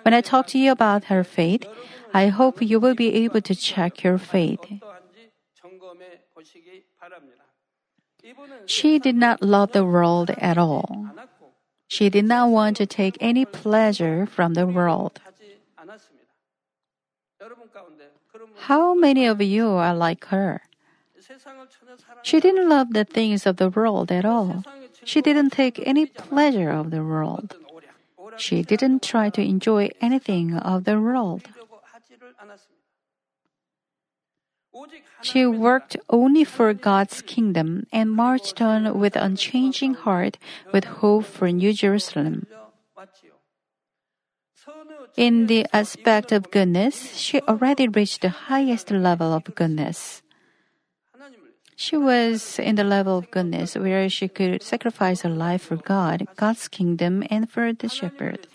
When 0.03 0.13
I 0.13 0.21
talk 0.21 0.47
to 0.47 0.59
you 0.59 0.71
about 0.71 1.05
her 1.05 1.23
faith, 1.23 1.65
I 2.13 2.27
hope 2.27 2.61
you 2.61 2.79
will 2.79 2.95
be 2.95 3.13
able 3.25 3.41
to 3.41 3.55
check 3.55 4.03
your 4.03 4.17
faith. 4.17 4.59
She 8.65 8.99
did 8.99 9.15
not 9.15 9.41
love 9.41 9.71
the 9.71 9.83
world 9.83 10.29
at 10.37 10.57
all. 10.57 11.07
She 11.87 12.09
did 12.09 12.25
not 12.25 12.49
want 12.49 12.77
to 12.77 12.85
take 12.85 13.17
any 13.19 13.45
pleasure 13.45 14.25
from 14.25 14.53
the 14.53 14.67
world. 14.67 15.19
How 18.67 18.93
many 18.93 19.25
of 19.25 19.41
you 19.41 19.67
are 19.69 19.95
like 19.95 20.25
her? 20.27 20.61
She 22.23 22.39
didn't 22.39 22.69
love 22.69 22.93
the 22.93 23.05
things 23.05 23.45
of 23.45 23.57
the 23.57 23.69
world 23.69 24.11
at 24.11 24.25
all. 24.25 24.63
She 25.03 25.21
didn't 25.21 25.51
take 25.51 25.81
any 25.85 26.05
pleasure 26.05 26.69
of 26.69 26.91
the 26.91 27.03
world. 27.03 27.55
She 28.37 28.63
didn't 28.63 29.03
try 29.03 29.29
to 29.29 29.41
enjoy 29.41 29.89
anything 30.01 30.55
of 30.55 30.83
the 30.83 30.99
world. 30.99 31.47
She 35.21 35.45
worked 35.45 35.97
only 36.09 36.43
for 36.43 36.73
God's 36.73 37.21
kingdom 37.21 37.85
and 37.93 38.11
marched 38.11 38.61
on 38.61 38.97
with 38.97 39.15
unchanging 39.15 39.93
heart 39.93 40.37
with 40.73 40.99
hope 40.99 41.25
for 41.25 41.51
New 41.51 41.73
Jerusalem. 41.73 42.47
In 45.15 45.45
the 45.45 45.67
aspect 45.71 46.31
of 46.31 46.49
goodness, 46.49 47.15
she 47.15 47.39
already 47.41 47.87
reached 47.87 48.21
the 48.21 48.49
highest 48.49 48.89
level 48.89 49.31
of 49.31 49.43
goodness. 49.53 50.22
She 51.83 51.97
was 51.97 52.59
in 52.59 52.75
the 52.75 52.85
level 52.85 53.17
of 53.17 53.29
goodness 53.29 53.75
where 53.75 54.07
she 54.07 54.29
could 54.29 54.63
sacrifice 54.63 55.27
her 55.27 55.29
life 55.29 55.63
for 55.63 55.75
God, 55.75 56.25
God's 56.37 56.69
kingdom, 56.69 57.27
and 57.29 57.51
for 57.51 57.73
the 57.73 57.89
shepherd. 57.89 58.47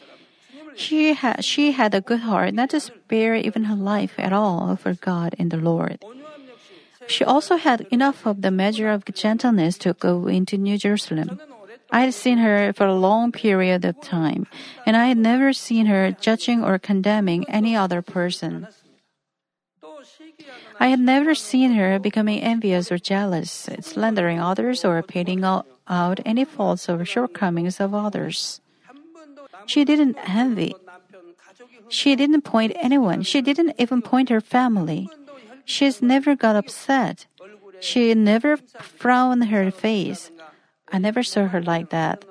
She 0.76 1.12
had, 1.12 1.44
she 1.44 1.72
had 1.72 1.92
a 1.92 2.00
good 2.00 2.20
heart 2.20 2.54
not 2.54 2.70
to 2.70 2.80
spare 2.80 3.34
even 3.34 3.64
her 3.64 3.76
life 3.76 4.14
at 4.16 4.32
all 4.32 4.76
for 4.76 4.94
God 4.94 5.36
and 5.38 5.50
the 5.50 5.60
Lord. 5.60 6.00
She 7.06 7.22
also 7.22 7.56
had 7.56 7.84
enough 7.92 8.24
of 8.24 8.40
the 8.40 8.50
measure 8.50 8.88
of 8.88 9.04
gentleness 9.04 9.76
to 9.84 9.92
go 9.92 10.26
into 10.26 10.56
New 10.56 10.78
Jerusalem. 10.78 11.38
I 11.92 12.08
had 12.08 12.14
seen 12.14 12.38
her 12.38 12.72
for 12.72 12.86
a 12.86 12.96
long 12.96 13.30
period 13.30 13.84
of 13.84 14.00
time, 14.00 14.46
and 14.86 14.96
I 14.96 15.12
had 15.12 15.18
never 15.18 15.52
seen 15.52 15.84
her 15.84 16.12
judging 16.12 16.64
or 16.64 16.78
condemning 16.78 17.44
any 17.44 17.76
other 17.76 18.00
person. 18.00 18.68
I 20.78 20.88
had 20.88 21.00
never 21.00 21.34
seen 21.34 21.72
her 21.72 21.98
becoming 21.98 22.40
envious 22.40 22.92
or 22.92 22.98
jealous, 22.98 23.68
slandering 23.80 24.38
others, 24.38 24.84
or 24.84 25.02
pointing 25.02 25.42
out 25.42 26.20
any 26.24 26.44
faults 26.44 26.88
or 26.88 27.04
shortcomings 27.04 27.80
of 27.80 27.94
others. 27.94 28.60
She 29.66 29.84
didn't 29.84 30.16
envy. 30.28 30.74
She 31.88 32.14
didn't 32.14 32.42
point 32.42 32.72
anyone. 32.76 33.22
She 33.22 33.40
didn't 33.40 33.74
even 33.78 34.02
point 34.02 34.28
her 34.28 34.40
family. 34.40 35.08
She's 35.64 36.00
never 36.00 36.36
got 36.36 36.56
upset. 36.56 37.26
She 37.80 38.14
never 38.14 38.56
frowned 38.56 39.48
her 39.48 39.70
face. 39.70 40.30
I 40.90 40.98
never 40.98 41.22
saw 41.22 41.48
her 41.48 41.60
like 41.60 41.90
that. 41.90 42.24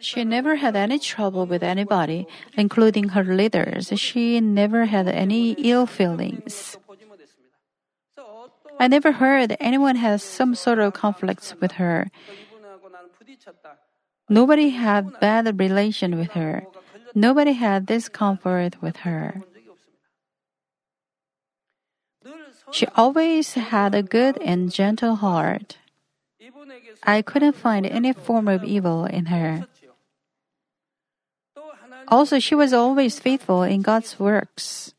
She 0.00 0.24
never 0.24 0.56
had 0.56 0.76
any 0.76 0.98
trouble 0.98 1.46
with 1.46 1.62
anybody, 1.62 2.26
including 2.54 3.10
her 3.10 3.24
leaders. 3.24 3.92
She 3.96 4.40
never 4.40 4.86
had 4.86 5.08
any 5.08 5.52
ill 5.58 5.86
feelings. 5.86 6.76
I 8.80 8.88
never 8.88 9.12
heard 9.12 9.56
anyone 9.60 9.96
has 9.96 10.22
some 10.22 10.54
sort 10.54 10.78
of 10.78 10.92
conflicts 10.92 11.54
with 11.60 11.72
her. 11.72 12.10
Nobody 14.28 14.70
had 14.70 15.20
bad 15.20 15.60
relation 15.60 16.18
with 16.18 16.32
her. 16.32 16.66
Nobody 17.14 17.52
had 17.52 17.86
discomfort 17.86 18.80
with 18.80 18.96
her. 19.06 19.42
She 22.70 22.86
always 22.96 23.54
had 23.54 23.94
a 23.94 24.02
good 24.02 24.38
and 24.40 24.72
gentle 24.72 25.16
heart. 25.16 25.76
I 27.02 27.22
couldn't 27.22 27.56
find 27.56 27.86
any 27.86 28.12
form 28.12 28.48
of 28.48 28.64
evil 28.64 29.04
in 29.04 29.26
her. 29.26 29.66
Also, 32.08 32.38
she 32.38 32.54
was 32.54 32.72
always 32.72 33.18
faithful 33.18 33.62
in 33.62 33.82
God's 33.82 34.18
works. 34.18 34.94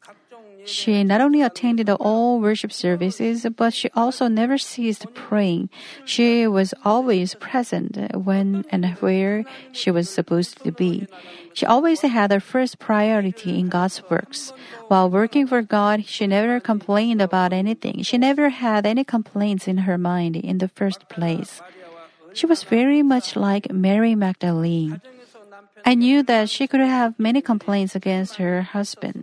She 0.65 1.03
not 1.03 1.21
only 1.21 1.41
attended 1.41 1.89
all 1.89 2.39
worship 2.39 2.71
services, 2.71 3.45
but 3.55 3.73
she 3.73 3.89
also 3.95 4.27
never 4.27 4.57
ceased 4.57 5.05
praying. 5.13 5.69
She 6.05 6.47
was 6.47 6.73
always 6.85 7.35
present 7.35 7.97
when 8.15 8.65
and 8.69 8.85
where 8.99 9.45
she 9.71 9.91
was 9.91 10.09
supposed 10.09 10.63
to 10.63 10.71
be. 10.71 11.07
She 11.53 11.65
always 11.65 12.01
had 12.01 12.31
her 12.31 12.39
first 12.39 12.79
priority 12.79 13.59
in 13.59 13.69
God's 13.69 14.01
works. 14.09 14.53
While 14.87 15.09
working 15.09 15.47
for 15.47 15.61
God, 15.61 16.05
she 16.05 16.27
never 16.27 16.59
complained 16.59 17.21
about 17.21 17.53
anything. 17.53 18.01
She 18.03 18.17
never 18.17 18.49
had 18.49 18.85
any 18.85 19.03
complaints 19.03 19.67
in 19.67 19.89
her 19.89 19.97
mind 19.97 20.35
in 20.35 20.57
the 20.57 20.69
first 20.69 21.09
place. 21.09 21.61
She 22.33 22.45
was 22.45 22.63
very 22.63 23.03
much 23.03 23.35
like 23.35 23.71
Mary 23.71 24.15
Magdalene. 24.15 25.01
I 25.85 25.93
knew 25.95 26.23
that 26.23 26.49
she 26.49 26.65
could 26.65 26.79
have 26.79 27.19
many 27.19 27.41
complaints 27.41 27.93
against 27.95 28.35
her 28.37 28.61
husband 28.61 29.22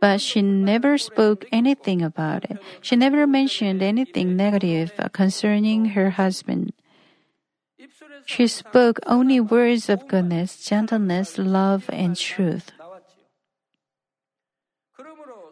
but 0.00 0.20
she 0.20 0.42
never 0.42 0.98
spoke 0.98 1.44
anything 1.50 2.02
about 2.02 2.44
it. 2.50 2.58
She 2.80 2.96
never 2.96 3.26
mentioned 3.26 3.82
anything 3.82 4.36
negative 4.36 4.92
concerning 5.12 5.96
her 5.96 6.10
husband. 6.10 6.72
She 8.26 8.46
spoke 8.46 9.00
only 9.06 9.40
words 9.40 9.88
of 9.88 10.08
goodness, 10.08 10.64
gentleness, 10.64 11.38
love, 11.38 11.88
and 11.92 12.16
truth. 12.16 12.72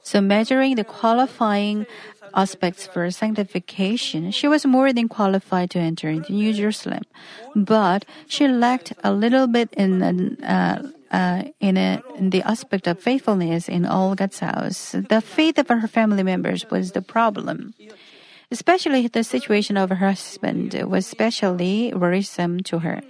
So, 0.03 0.21
measuring 0.21 0.75
the 0.75 0.85
qualifying 0.85 1.87
aspects 2.35 2.87
for 2.87 3.09
sanctification, 3.11 4.33
she 4.33 4.49
was 4.49 4.67
more 4.67 4.93
than 4.93 5.09
qualified 5.09 5.71
to 5.71 5.79
enter 5.79 6.09
into 6.09 6.33
New 6.33 6.53
Jerusalem. 6.53 7.05
But 7.55 8.05
she 8.27 8.49
lacked 8.49 8.93
a 9.05 9.13
little 9.13 9.47
bit 9.47 9.73
in 9.77 10.03
uh, 10.43 10.91
uh, 11.12 11.45
in, 11.61 11.76
a, 11.76 12.02
in 12.16 12.31
the 12.31 12.42
aspect 12.42 12.87
of 12.87 12.99
faithfulness 12.99 13.69
in 13.69 13.85
all 13.85 14.14
God's 14.14 14.40
house. 14.40 14.92
The 14.92 15.21
faith 15.21 15.59
of 15.59 15.69
her 15.69 15.87
family 15.87 16.23
members 16.23 16.64
was 16.71 16.92
the 16.92 17.02
problem. 17.02 17.75
Especially 18.50 19.07
the 19.07 19.25
situation 19.25 19.76
of 19.76 19.88
her 19.90 19.97
husband 19.97 20.75
was 20.87 21.07
especially 21.07 21.92
worrisome 21.95 22.61
to 22.64 22.81
her 22.81 23.00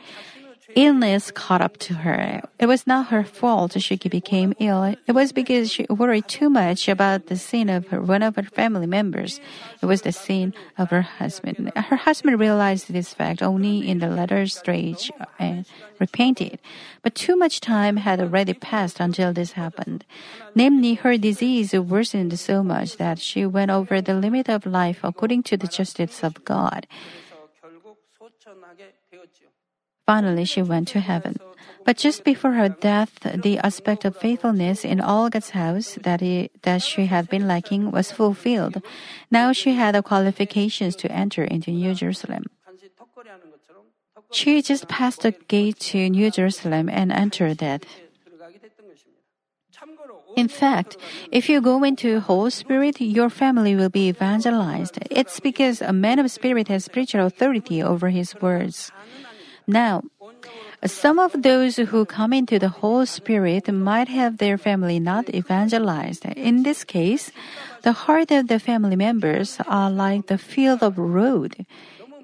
illness 0.74 1.30
caught 1.30 1.60
up 1.60 1.76
to 1.78 1.94
her. 1.94 2.42
It 2.58 2.66
was 2.66 2.86
not 2.86 3.08
her 3.08 3.24
fault 3.24 3.80
she 3.80 3.96
became 3.96 4.54
ill. 4.58 4.84
It 5.06 5.12
was 5.12 5.32
because 5.32 5.70
she 5.70 5.86
worried 5.88 6.28
too 6.28 6.48
much 6.48 6.88
about 6.88 7.26
the 7.26 7.36
sin 7.36 7.68
of 7.68 7.88
her, 7.88 8.00
one 8.00 8.22
of 8.22 8.36
her 8.36 8.42
family 8.42 8.86
members. 8.86 9.40
It 9.82 9.86
was 9.86 10.02
the 10.02 10.12
sin 10.12 10.54
of 10.78 10.90
her 10.90 11.02
husband. 11.02 11.72
Her 11.76 11.96
husband 11.96 12.38
realized 12.38 12.92
this 12.92 13.14
fact 13.14 13.42
only 13.42 13.88
in 13.88 13.98
the 13.98 14.08
latter 14.08 14.46
stage 14.46 15.10
and 15.38 15.66
repented. 15.98 16.58
But 17.02 17.14
too 17.14 17.36
much 17.36 17.60
time 17.60 17.98
had 17.98 18.20
already 18.20 18.54
passed 18.54 19.00
until 19.00 19.32
this 19.32 19.52
happened. 19.52 20.04
Namely, 20.54 20.94
her 20.94 21.16
disease 21.16 21.72
worsened 21.74 22.38
so 22.38 22.62
much 22.62 22.96
that 22.96 23.18
she 23.18 23.46
went 23.46 23.70
over 23.70 24.00
the 24.00 24.14
limit 24.14 24.48
of 24.48 24.66
life 24.66 25.00
according 25.02 25.42
to 25.44 25.56
the 25.56 25.68
justice 25.68 26.22
of 26.22 26.44
God. 26.44 26.86
Finally, 30.06 30.44
she 30.44 30.62
went 30.62 30.88
to 30.88 31.00
heaven. 31.00 31.36
But 31.84 31.96
just 31.96 32.22
before 32.24 32.52
her 32.52 32.68
death, 32.68 33.18
the 33.20 33.58
aspect 33.58 34.04
of 34.04 34.16
faithfulness 34.16 34.84
in 34.84 34.98
God's 34.98 35.50
house 35.50 35.98
that, 36.02 36.20
he, 36.20 36.50
that 36.62 36.82
she 36.82 37.06
had 37.06 37.28
been 37.28 37.48
lacking 37.48 37.90
was 37.90 38.12
fulfilled. 38.12 38.82
Now 39.30 39.52
she 39.52 39.74
had 39.74 39.94
the 39.94 40.02
qualifications 40.02 40.94
to 40.96 41.10
enter 41.10 41.42
into 41.42 41.70
New 41.70 41.94
Jerusalem. 41.94 42.44
She 44.30 44.62
just 44.62 44.88
passed 44.88 45.22
the 45.22 45.32
gate 45.32 45.78
to 45.92 46.08
New 46.08 46.30
Jerusalem 46.30 46.88
and 46.88 47.12
entered 47.12 47.62
it. 47.62 47.86
In 50.36 50.48
fact, 50.48 50.96
if 51.30 51.48
you 51.50 51.60
go 51.60 51.84
into 51.84 52.20
Holy 52.20 52.50
Spirit, 52.50 53.00
your 53.00 53.28
family 53.28 53.76
will 53.76 53.90
be 53.90 54.08
evangelized. 54.08 54.98
It's 55.10 55.40
because 55.40 55.82
a 55.82 55.92
man 55.92 56.18
of 56.18 56.30
spirit 56.30 56.68
has 56.68 56.84
spiritual 56.86 57.26
authority 57.26 57.82
over 57.82 58.08
his 58.08 58.34
words. 58.40 58.90
Now, 59.66 60.02
some 60.84 61.18
of 61.18 61.42
those 61.42 61.76
who 61.76 62.04
come 62.04 62.32
into 62.32 62.58
the 62.58 62.68
Holy 62.68 63.06
Spirit 63.06 63.72
might 63.72 64.08
have 64.08 64.38
their 64.38 64.58
family 64.58 64.98
not 64.98 65.32
evangelized. 65.32 66.24
In 66.24 66.62
this 66.62 66.84
case, 66.84 67.30
the 67.82 67.92
heart 67.92 68.30
of 68.30 68.48
the 68.48 68.58
family 68.58 68.96
members 68.96 69.58
are 69.66 69.90
like 69.90 70.26
the 70.26 70.38
field 70.38 70.82
of 70.82 70.98
road, 70.98 71.66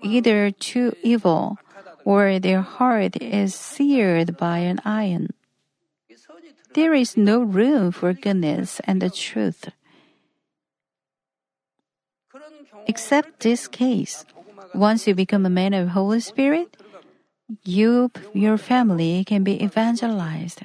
either 0.03 0.51
too 0.51 0.95
evil 1.03 1.59
or 2.05 2.39
their 2.39 2.63
heart 2.63 3.21
is 3.21 3.55
seared 3.55 4.37
by 4.37 4.59
an 4.59 4.81
iron. 4.85 5.29
there 6.75 6.95
is 6.95 7.17
no 7.17 7.41
room 7.43 7.91
for 7.91 8.13
goodness 8.13 8.81
and 8.85 9.03
the 9.03 9.11
truth. 9.11 9.69
Except 12.87 13.41
this 13.41 13.69
case, 13.69 14.25
once 14.75 15.07
you 15.07 15.15
become 15.15 15.45
a 15.45 15.51
man 15.51 15.75
of 15.75 15.89
Holy 15.89 16.21
Spirit, 16.21 16.77
you, 17.65 18.11
your 18.33 18.59
family 18.59 19.25
can 19.25 19.45
be 19.45 19.63
evangelized. 19.63 20.63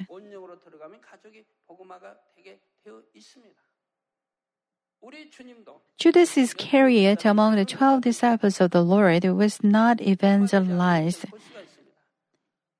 Judas 5.98 6.36
Iscariot, 6.36 7.24
among 7.24 7.56
the 7.56 7.64
twelve 7.64 8.02
disciples 8.02 8.60
of 8.60 8.70
the 8.70 8.82
Lord, 8.82 9.24
was 9.24 9.62
not 9.62 10.00
evangelized. 10.00 11.26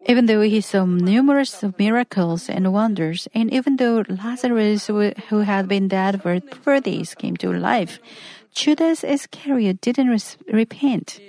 Even 0.06 0.26
though 0.26 0.42
he 0.42 0.61
saw 0.61 0.84
numerous 0.84 1.64
miracles 1.78 2.50
and 2.50 2.73
wonders, 2.73 3.28
and 3.34 3.52
even 3.52 3.76
though 3.76 4.04
Lazarus, 4.08 4.87
who 4.87 5.38
had 5.40 5.68
been 5.68 5.88
dead 5.88 6.23
for 6.23 6.40
four 6.40 6.80
days, 6.80 7.14
came 7.14 7.37
to 7.38 7.52
life, 7.52 7.99
Judas 8.52 9.02
Iscariot 9.02 9.80
didn't 9.80 10.37
repent. 10.52 11.20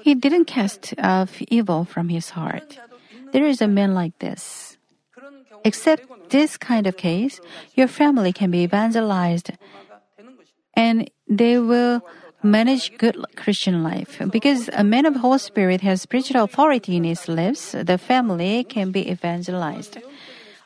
He 0.00 0.14
didn't 0.14 0.44
cast 0.44 0.94
off 0.98 1.42
evil 1.48 1.84
from 1.84 2.08
his 2.08 2.30
heart. 2.30 2.78
There 3.32 3.46
is 3.46 3.60
a 3.60 3.68
man 3.68 3.94
like 3.94 4.18
this. 4.18 4.78
Except 5.64 6.30
this 6.30 6.56
kind 6.56 6.86
of 6.86 6.96
case, 6.96 7.40
your 7.74 7.88
family 7.88 8.32
can 8.32 8.50
be 8.50 8.62
evangelized 8.62 9.50
and 10.74 11.10
they 11.28 11.58
will 11.58 12.02
manage 12.42 12.96
good 12.98 13.16
Christian 13.36 13.82
life. 13.82 14.20
Because 14.30 14.68
a 14.74 14.84
man 14.84 15.06
of 15.06 15.16
Holy 15.16 15.38
Spirit 15.38 15.80
has 15.80 16.02
spiritual 16.02 16.44
authority 16.44 16.96
in 16.96 17.04
his 17.04 17.26
lives, 17.28 17.72
the 17.72 17.98
family 17.98 18.64
can 18.64 18.90
be 18.90 19.10
evangelized. 19.10 19.98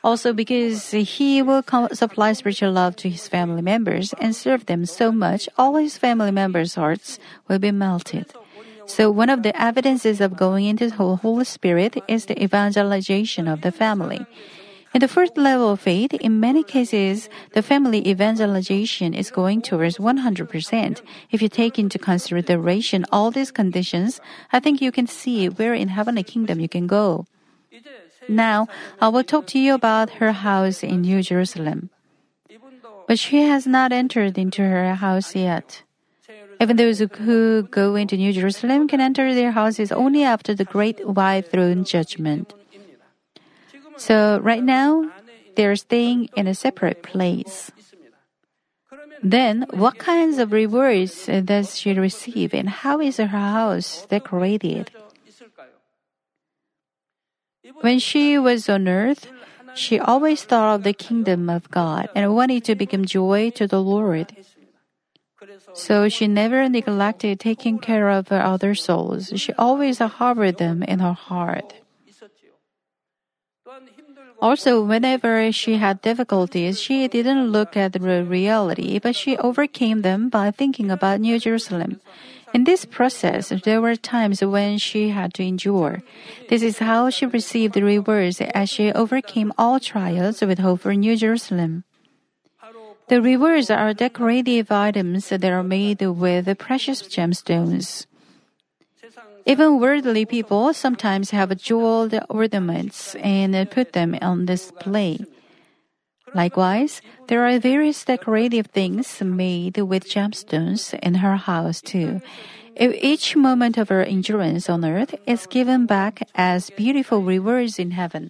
Also, 0.03 0.31
because 0.31 0.91
he 0.91 1.41
will 1.41 1.63
supply 1.93 2.33
spiritual 2.33 2.71
love 2.71 2.95
to 2.97 3.09
his 3.09 3.27
family 3.27 3.61
members 3.61 4.13
and 4.19 4.35
serve 4.35 4.65
them 4.65 4.85
so 4.85 5.11
much, 5.11 5.49
all 5.57 5.75
his 5.75 5.97
family 5.97 6.31
members' 6.31 6.75
hearts 6.75 7.19
will 7.47 7.59
be 7.59 7.71
melted. 7.71 8.27
So, 8.89 9.11
one 9.11 9.29
of 9.29 9.43
the 9.43 9.53
evidences 9.53 10.19
of 10.19 10.35
going 10.35 10.65
into 10.65 10.89
the 10.89 11.15
Holy 11.21 11.45
Spirit 11.45 12.01
is 12.07 12.25
the 12.25 12.41
evangelization 12.41 13.47
of 13.47 13.61
the 13.61 13.71
family. 13.71 14.25
In 14.95 14.99
the 14.99 15.07
first 15.07 15.37
level 15.37 15.69
of 15.69 15.79
faith, 15.79 16.11
in 16.15 16.39
many 16.39 16.63
cases, 16.63 17.29
the 17.53 17.61
family 17.61 18.01
evangelization 18.09 19.13
is 19.13 19.29
going 19.29 19.61
towards 19.61 19.99
100%. 19.99 21.03
If 21.29 21.39
you 21.39 21.49
take 21.49 21.77
into 21.77 21.99
consideration 21.99 23.05
all 23.11 23.29
these 23.29 23.51
conditions, 23.51 24.19
I 24.51 24.59
think 24.59 24.81
you 24.81 24.91
can 24.91 25.05
see 25.05 25.47
where 25.49 25.75
in 25.75 25.89
heavenly 25.89 26.23
kingdom 26.23 26.59
you 26.59 26.67
can 26.67 26.87
go. 26.87 27.27
Now, 28.27 28.67
I 28.99 29.09
will 29.09 29.23
talk 29.23 29.45
to 29.53 29.59
you 29.59 29.75
about 29.75 30.17
her 30.17 30.31
house 30.31 30.81
in 30.81 31.01
New 31.01 31.21
Jerusalem. 31.21 31.91
But 33.07 33.19
she 33.19 33.43
has 33.43 33.67
not 33.67 33.91
entered 33.91 34.39
into 34.39 34.63
her 34.63 34.95
house 34.95 35.35
yet. 35.35 35.83
Even 36.59 36.75
those 36.75 36.99
who 36.99 37.63
go 37.63 37.95
into 37.95 38.17
New 38.17 38.33
Jerusalem 38.33 38.87
can 38.87 38.99
enter 38.99 39.33
their 39.33 39.51
houses 39.51 39.91
only 39.91 40.23
after 40.23 40.53
the 40.53 40.65
great 40.65 41.07
white 41.07 41.49
throne 41.49 41.85
judgment. 41.85 42.53
So 43.97 44.39
right 44.43 44.63
now, 44.63 45.09
they're 45.55 45.75
staying 45.75 46.29
in 46.35 46.47
a 46.47 46.55
separate 46.55 47.03
place. 47.03 47.71
Then, 49.21 49.65
what 49.71 49.99
kinds 49.99 50.37
of 50.37 50.51
rewards 50.51 51.27
does 51.27 51.77
she 51.77 51.93
receive 51.93 52.53
and 52.53 52.69
how 52.69 52.99
is 52.99 53.17
her 53.17 53.27
house 53.27 54.05
decorated? 54.07 54.91
When 57.81 57.99
she 57.99 58.37
was 58.37 58.69
on 58.69 58.87
earth, 58.87 59.27
she 59.75 59.99
always 59.99 60.43
thought 60.43 60.75
of 60.75 60.83
the 60.83 60.93
kingdom 60.93 61.49
of 61.49 61.69
God 61.71 62.09
and 62.15 62.35
wanted 62.35 62.63
to 62.65 62.75
become 62.75 63.05
joy 63.05 63.51
to 63.51 63.67
the 63.67 63.81
Lord. 63.81 64.31
So 65.73 66.09
she 66.09 66.27
never 66.27 66.67
neglected 66.67 67.39
taking 67.39 67.79
care 67.79 68.09
of 68.09 68.31
other 68.31 68.75
souls. 68.75 69.31
She 69.35 69.53
always 69.53 69.99
harbored 69.99 70.57
them 70.57 70.83
in 70.83 70.99
her 70.99 71.13
heart. 71.13 71.73
Also, 74.41 74.81
whenever 74.81 75.51
she 75.51 75.75
had 75.75 76.01
difficulties, 76.01 76.79
she 76.79 77.07
didn't 77.09 77.51
look 77.51 77.75
at 77.75 77.91
the 77.91 78.23
reality, 78.23 78.97
but 78.97 79.15
she 79.15 79.37
overcame 79.37 80.01
them 80.01 80.29
by 80.29 80.49
thinking 80.49 80.89
about 80.89 81.19
New 81.19 81.37
Jerusalem. 81.39 81.99
In 82.53 82.63
this 82.63 82.85
process, 82.85 83.49
there 83.63 83.81
were 83.81 83.95
times 83.95 84.41
when 84.41 84.77
she 84.77 85.09
had 85.09 85.33
to 85.35 85.43
endure. 85.43 86.01
This 86.47 86.63
is 86.63 86.79
how 86.79 87.09
she 87.09 87.25
received 87.25 87.75
rewards 87.75 88.41
as 88.41 88.69
she 88.69 88.91
overcame 88.93 89.53
all 89.57 89.79
trials 89.79 90.41
with 90.41 90.59
hope 90.59 90.81
for 90.81 90.95
New 90.95 91.15
Jerusalem. 91.17 91.83
The 93.09 93.21
rivers 93.23 93.71
are 93.71 93.93
decorative 93.93 94.71
items 94.71 95.29
that 95.29 95.43
are 95.43 95.63
made 95.63 96.01
with 96.01 96.45
precious 96.59 97.01
gemstones. 97.01 98.05
Even 99.47 99.79
worldly 99.79 100.25
people 100.25 100.73
sometimes 100.75 101.31
have 101.31 101.57
jeweled 101.57 102.13
ornaments 102.29 103.15
and 103.15 103.69
put 103.71 103.93
them 103.93 104.15
on 104.21 104.45
display. 104.45 105.17
Likewise, 106.35 107.01
there 107.27 107.47
are 107.47 107.57
various 107.57 108.05
decorative 108.05 108.67
things 108.67 109.19
made 109.21 109.77
with 109.77 110.05
gemstones 110.05 110.93
in 111.01 111.15
her 111.25 111.35
house 111.35 111.81
too. 111.81 112.21
If 112.75 112.93
each 113.01 113.35
moment 113.35 113.79
of 113.79 113.89
her 113.89 114.03
endurance 114.03 114.69
on 114.69 114.85
earth 114.85 115.15
is 115.25 115.47
given 115.47 115.87
back 115.87 116.29
as 116.35 116.69
beautiful 116.69 117.23
rewards 117.23 117.79
in 117.79 117.91
heaven, 117.91 118.29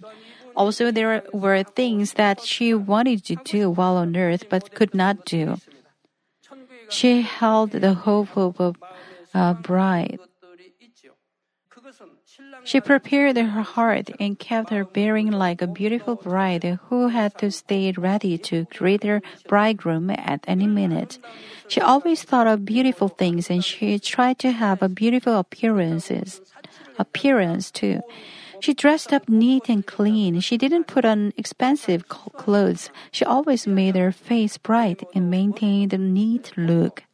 also, 0.60 0.90
there 0.92 1.24
were 1.32 1.62
things 1.62 2.20
that 2.20 2.44
she 2.44 2.74
wanted 2.74 3.24
to 3.24 3.34
do 3.48 3.70
while 3.70 3.96
on 3.96 4.14
earth 4.14 4.44
but 4.52 4.74
could 4.76 4.92
not 4.92 5.24
do. 5.24 5.56
She 6.90 7.22
held 7.22 7.72
the 7.72 7.94
hope 7.94 8.36
of 8.36 8.76
a 9.32 9.54
bride. 9.54 10.20
She 12.64 12.78
prepared 12.78 13.38
her 13.38 13.62
heart 13.64 14.10
and 14.20 14.38
kept 14.38 14.68
her 14.68 14.84
bearing 14.84 15.32
like 15.32 15.62
a 15.62 15.66
beautiful 15.66 16.16
bride 16.16 16.78
who 16.92 17.08
had 17.08 17.38
to 17.38 17.50
stay 17.50 17.90
ready 17.96 18.36
to 18.52 18.66
greet 18.76 19.04
her 19.04 19.22
bridegroom 19.48 20.10
at 20.10 20.44
any 20.46 20.66
minute. 20.66 21.16
She 21.68 21.80
always 21.80 22.22
thought 22.22 22.46
of 22.46 22.66
beautiful 22.66 23.08
things 23.08 23.48
and 23.48 23.64
she 23.64 23.98
tried 23.98 24.38
to 24.40 24.52
have 24.52 24.82
a 24.82 24.92
beautiful 24.92 25.38
appearances 25.38 26.42
appearance 26.98 27.70
too. 27.70 28.04
She 28.60 28.74
dressed 28.74 29.12
up 29.12 29.28
neat 29.28 29.68
and 29.68 29.86
clean. 29.86 30.40
She 30.40 30.56
didn't 30.56 30.86
put 30.86 31.04
on 31.04 31.32
expensive 31.36 32.08
clothes. 32.08 32.90
She 33.10 33.24
always 33.24 33.66
made 33.66 33.96
her 33.96 34.12
face 34.12 34.58
bright 34.58 35.02
and 35.14 35.30
maintained 35.30 35.92
a 35.92 35.98
neat 35.98 36.52
look. 36.56 37.04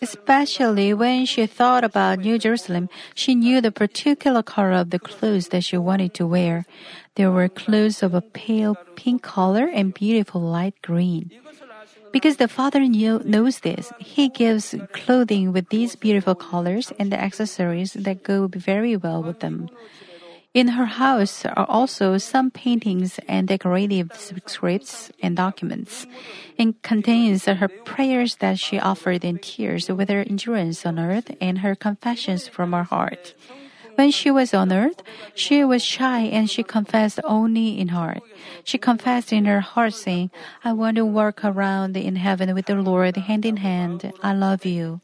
Especially 0.00 0.94
when 0.94 1.26
she 1.26 1.46
thought 1.46 1.82
about 1.82 2.20
New 2.20 2.38
Jerusalem, 2.38 2.88
she 3.14 3.34
knew 3.34 3.60
the 3.60 3.72
particular 3.72 4.42
color 4.42 4.72
of 4.72 4.90
the 4.90 4.98
clothes 4.98 5.48
that 5.48 5.64
she 5.64 5.76
wanted 5.76 6.14
to 6.14 6.26
wear. 6.26 6.64
There 7.16 7.32
were 7.32 7.48
clothes 7.48 8.02
of 8.02 8.14
a 8.14 8.20
pale 8.20 8.76
pink 8.94 9.22
color 9.22 9.66
and 9.66 9.92
beautiful 9.92 10.40
light 10.40 10.74
green. 10.82 11.32
Because 12.12 12.36
the 12.36 12.48
Father 12.48 12.80
knew, 12.80 13.20
knows 13.24 13.60
this, 13.60 13.92
He 13.98 14.28
gives 14.28 14.74
clothing 14.92 15.52
with 15.52 15.68
these 15.68 15.96
beautiful 15.96 16.34
colors 16.34 16.92
and 16.98 17.12
the 17.12 17.20
accessories 17.20 17.92
that 17.92 18.22
go 18.22 18.48
very 18.48 18.96
well 18.96 19.22
with 19.22 19.40
them. 19.40 19.68
In 20.54 20.68
her 20.68 20.86
house 20.86 21.44
are 21.44 21.68
also 21.68 22.16
some 22.16 22.50
paintings 22.50 23.20
and 23.28 23.46
decorative 23.46 24.10
scripts 24.16 25.12
and 25.22 25.36
documents, 25.36 26.06
and 26.58 26.80
contains 26.82 27.44
her 27.44 27.68
prayers 27.68 28.36
that 28.36 28.58
she 28.58 28.80
offered 28.80 29.24
in 29.24 29.38
tears 29.38 29.88
with 29.88 30.08
her 30.08 30.24
endurance 30.24 30.86
on 30.86 30.98
earth 30.98 31.30
and 31.40 31.58
her 31.58 31.76
confessions 31.76 32.48
from 32.48 32.72
her 32.72 32.84
heart. 32.84 33.34
When 33.98 34.12
she 34.12 34.30
was 34.30 34.54
on 34.54 34.70
earth, 34.72 35.02
she 35.34 35.64
was 35.64 35.82
shy 35.82 36.20
and 36.30 36.48
she 36.48 36.62
confessed 36.62 37.18
only 37.24 37.80
in 37.80 37.88
heart. 37.88 38.22
She 38.62 38.78
confessed 38.78 39.32
in 39.32 39.44
her 39.46 39.58
heart 39.58 39.92
saying, 39.92 40.30
I 40.62 40.72
want 40.72 40.98
to 40.98 41.04
walk 41.04 41.44
around 41.44 41.96
in 41.96 42.14
heaven 42.14 42.54
with 42.54 42.66
the 42.66 42.76
Lord 42.76 43.16
hand 43.16 43.44
in 43.44 43.56
hand. 43.56 44.12
I 44.22 44.34
love 44.34 44.64
you. 44.64 45.00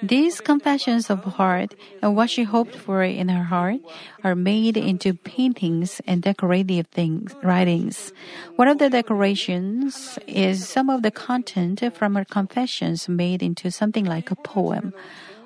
These 0.00 0.40
confessions 0.40 1.10
of 1.10 1.24
heart 1.24 1.74
and 2.02 2.14
what 2.14 2.30
she 2.30 2.44
hoped 2.44 2.76
for 2.76 3.02
in 3.02 3.28
her 3.30 3.44
heart 3.44 3.80
are 4.22 4.36
made 4.36 4.76
into 4.76 5.14
paintings 5.14 6.00
and 6.06 6.22
decorative 6.22 6.86
things, 6.94 7.34
writings. 7.42 8.12
One 8.54 8.68
of 8.68 8.78
the 8.78 8.90
decorations 8.90 10.20
is 10.28 10.68
some 10.68 10.88
of 10.88 11.02
the 11.02 11.10
content 11.10 11.82
from 11.96 12.14
her 12.14 12.24
confessions 12.24 13.08
made 13.08 13.42
into 13.42 13.72
something 13.72 14.04
like 14.04 14.30
a 14.30 14.36
poem. 14.36 14.94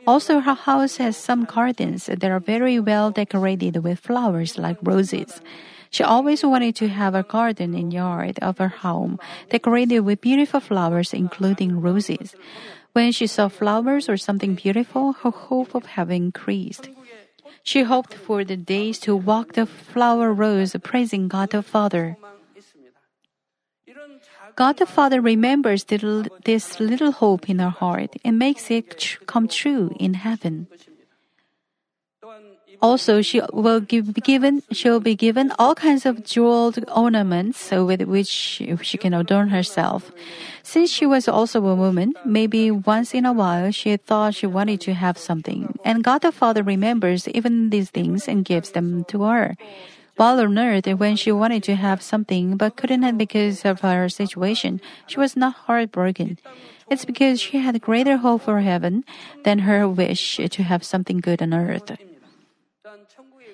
Also, 0.07 0.41
her 0.41 0.55
house 0.55 0.97
has 0.97 1.17
some 1.17 1.45
gardens 1.45 2.07
that 2.07 2.31
are 2.31 2.41
very 2.41 2.81
well 2.81 3.11
decorated 3.11 3.83
with 3.83 4.01
flowers 4.01 4.59
like 4.59 4.79
roses. 4.83 5.41
She 5.91 6.03
always 6.03 6.45
wanted 6.45 6.77
to 6.77 6.89
have 6.89 7.15
a 7.15 7.23
garden 7.23 7.75
in 7.75 7.91
yard 7.91 8.39
of 8.41 8.59
her 8.59 8.69
home, 8.69 9.19
decorated 9.51 10.01
with 10.01 10.21
beautiful 10.21 10.61
flowers, 10.61 11.15
including 11.15 11.81
roses. 11.81 12.35
When 12.93 13.13
she 13.13 13.27
saw 13.27 13.49
flowers 13.49 14.09
or 14.09 14.17
something 14.17 14.55
beautiful, 14.55 15.13
her 15.25 15.31
hope 15.31 15.75
of 15.75 15.87
heaven 15.87 16.33
increased. 16.33 16.89
She 17.63 17.83
hoped 17.83 18.15
for 18.15 18.45
the 18.45 18.57
days 18.57 18.99
to 19.01 19.17
walk 19.17 19.53
the 19.53 19.67
flower 19.67 20.33
rows, 20.33 20.77
praising 20.83 21.29
God 21.29 21.51
the 21.51 21.63
Father. 21.63 22.17
God 24.59 24.79
the 24.79 24.91
Father 24.91 25.21
remembers 25.21 25.87
this 25.87 26.81
little 26.81 27.13
hope 27.13 27.49
in 27.49 27.61
her 27.61 27.71
heart 27.71 28.19
and 28.25 28.43
makes 28.43 28.73
it 28.73 29.17
come 29.31 29.47
true 29.47 29.95
in 30.01 30.15
heaven. 30.15 30.67
Also, 32.83 33.23
she 33.23 33.41
will 33.53 33.79
give, 33.79 34.15
given, 34.15 34.63
she 34.73 34.91
will 34.91 34.99
be 34.99 35.15
given 35.15 35.53
all 35.61 35.77
kinds 35.77 36.05
of 36.05 36.25
jeweled 36.25 36.83
ornaments 36.91 37.71
with 37.71 38.03
which 38.03 38.27
she 38.27 38.99
can 38.99 39.15
adorn 39.15 39.51
herself. 39.51 40.11
Since 40.65 40.91
she 40.91 41.07
was 41.07 41.29
also 41.29 41.65
a 41.65 41.75
woman, 41.77 42.15
maybe 42.27 42.73
once 42.73 43.15
in 43.15 43.27
a 43.27 43.33
while 43.33 43.71
she 43.71 43.97
thought 43.97 44.35
she 44.35 44.47
wanted 44.51 44.81
to 44.83 44.95
have 44.95 45.19
something. 45.19 45.79
And 45.85 46.03
God 46.03 46.23
the 46.23 46.33
Father 46.33 46.65
remembers 46.65 47.29
even 47.29 47.71
these 47.71 47.91
things 47.91 48.27
and 48.27 48.45
gives 48.45 48.73
them 48.73 49.05
to 49.07 49.23
her. 49.23 49.55
Earth, 50.21 50.87
when 50.99 51.17
she 51.17 51.33
wanted 51.33 51.63
to 51.65 51.77
have 51.77 52.03
something 52.03 52.57
but 52.57 52.77
couldn't 52.77 53.03
have 53.03 53.19
because 53.19 53.65
of 53.65 53.81
her 53.81 54.09
situation, 54.09 54.81
she 55.07 55.21
was 55.21 55.37
not 55.37 55.55
heartbroken. 55.67 56.39
It's 56.91 57.05
because 57.05 57.41
she 57.41 57.59
had 57.59 57.81
greater 57.81 58.17
hope 58.19 58.43
for 58.43 58.61
heaven 58.61 59.05
than 59.45 59.61
her 59.61 59.89
wish 59.89 60.37
to 60.39 60.63
have 60.63 60.83
something 60.83 61.19
good 61.19 61.43
on 61.43 61.55
earth. 61.55 61.93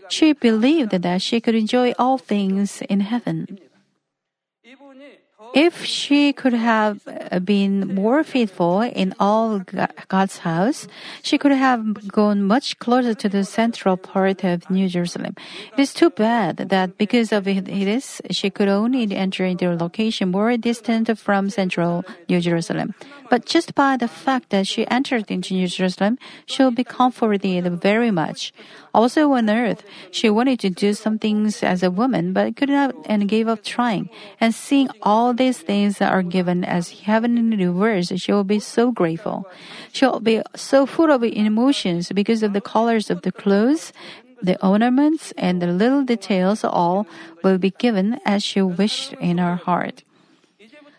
She 0.08 0.32
believed 0.32 0.90
that 0.90 1.22
she 1.22 1.40
could 1.40 1.54
enjoy 1.54 1.92
all 1.98 2.18
things 2.18 2.82
in 2.88 3.00
heaven. 3.00 3.58
If 5.54 5.84
she 5.84 6.32
could 6.32 6.52
have 6.52 7.00
uh, 7.06 7.38
been 7.38 7.94
more 7.94 8.24
faithful 8.24 8.80
in 8.82 9.14
all 9.20 9.60
God's 10.08 10.38
house, 10.38 10.88
she 11.22 11.38
could 11.38 11.52
have 11.52 12.08
gone 12.08 12.42
much 12.42 12.76
closer 12.80 13.14
to 13.14 13.28
the 13.28 13.44
central 13.44 13.96
part 13.96 14.42
of 14.42 14.68
New 14.68 14.88
Jerusalem. 14.88 15.36
It 15.78 15.80
is 15.80 15.94
too 15.94 16.10
bad 16.10 16.56
that 16.56 16.98
because 16.98 17.30
of 17.30 17.44
this, 17.44 18.20
she 18.30 18.50
could 18.50 18.66
only 18.66 19.06
enter 19.14 19.44
into 19.44 19.72
a 19.72 19.78
location 19.78 20.32
more 20.32 20.56
distant 20.56 21.16
from 21.16 21.50
central 21.50 22.04
New 22.28 22.40
Jerusalem. 22.40 22.92
But 23.30 23.46
just 23.46 23.74
by 23.74 23.96
the 23.96 24.08
fact 24.08 24.50
that 24.50 24.66
she 24.66 24.86
entered 24.88 25.30
into 25.30 25.54
New 25.54 25.66
Jerusalem, 25.66 26.18
she 26.46 26.62
will 26.62 26.70
be 26.70 26.84
comforted 26.84 27.66
very 27.80 28.10
much. 28.10 28.52
Also 28.92 29.32
on 29.32 29.50
earth, 29.50 29.82
she 30.10 30.30
wanted 30.30 30.60
to 30.60 30.70
do 30.70 30.94
some 30.94 31.18
things 31.18 31.62
as 31.62 31.82
a 31.82 31.90
woman, 31.90 32.32
but 32.32 32.56
could 32.56 32.68
not 32.68 32.94
and 33.06 33.28
gave 33.28 33.48
up 33.48 33.64
trying. 33.64 34.08
And 34.40 34.54
seeing 34.54 34.88
all 35.02 35.32
these 35.32 35.58
things 35.58 35.98
that 35.98 36.12
are 36.12 36.22
given 36.22 36.64
as 36.64 37.00
heaven 37.00 37.24
heavenly 37.24 37.66
rewards, 37.66 38.12
she 38.16 38.32
will 38.32 38.44
be 38.44 38.60
so 38.60 38.92
grateful. 38.92 39.48
She 39.92 40.04
will 40.06 40.20
be 40.20 40.42
so 40.54 40.86
full 40.86 41.10
of 41.10 41.22
emotions 41.24 42.12
because 42.12 42.42
of 42.42 42.52
the 42.52 42.60
colors 42.60 43.10
of 43.10 43.22
the 43.22 43.32
clothes, 43.32 43.92
the 44.42 44.62
ornaments, 44.64 45.32
and 45.38 45.62
the 45.62 45.68
little 45.68 46.02
details 46.02 46.64
all 46.64 47.06
will 47.42 47.58
be 47.58 47.70
given 47.70 48.20
as 48.24 48.42
she 48.42 48.60
wished 48.60 49.14
in 49.14 49.38
her 49.38 49.56
heart. 49.56 50.02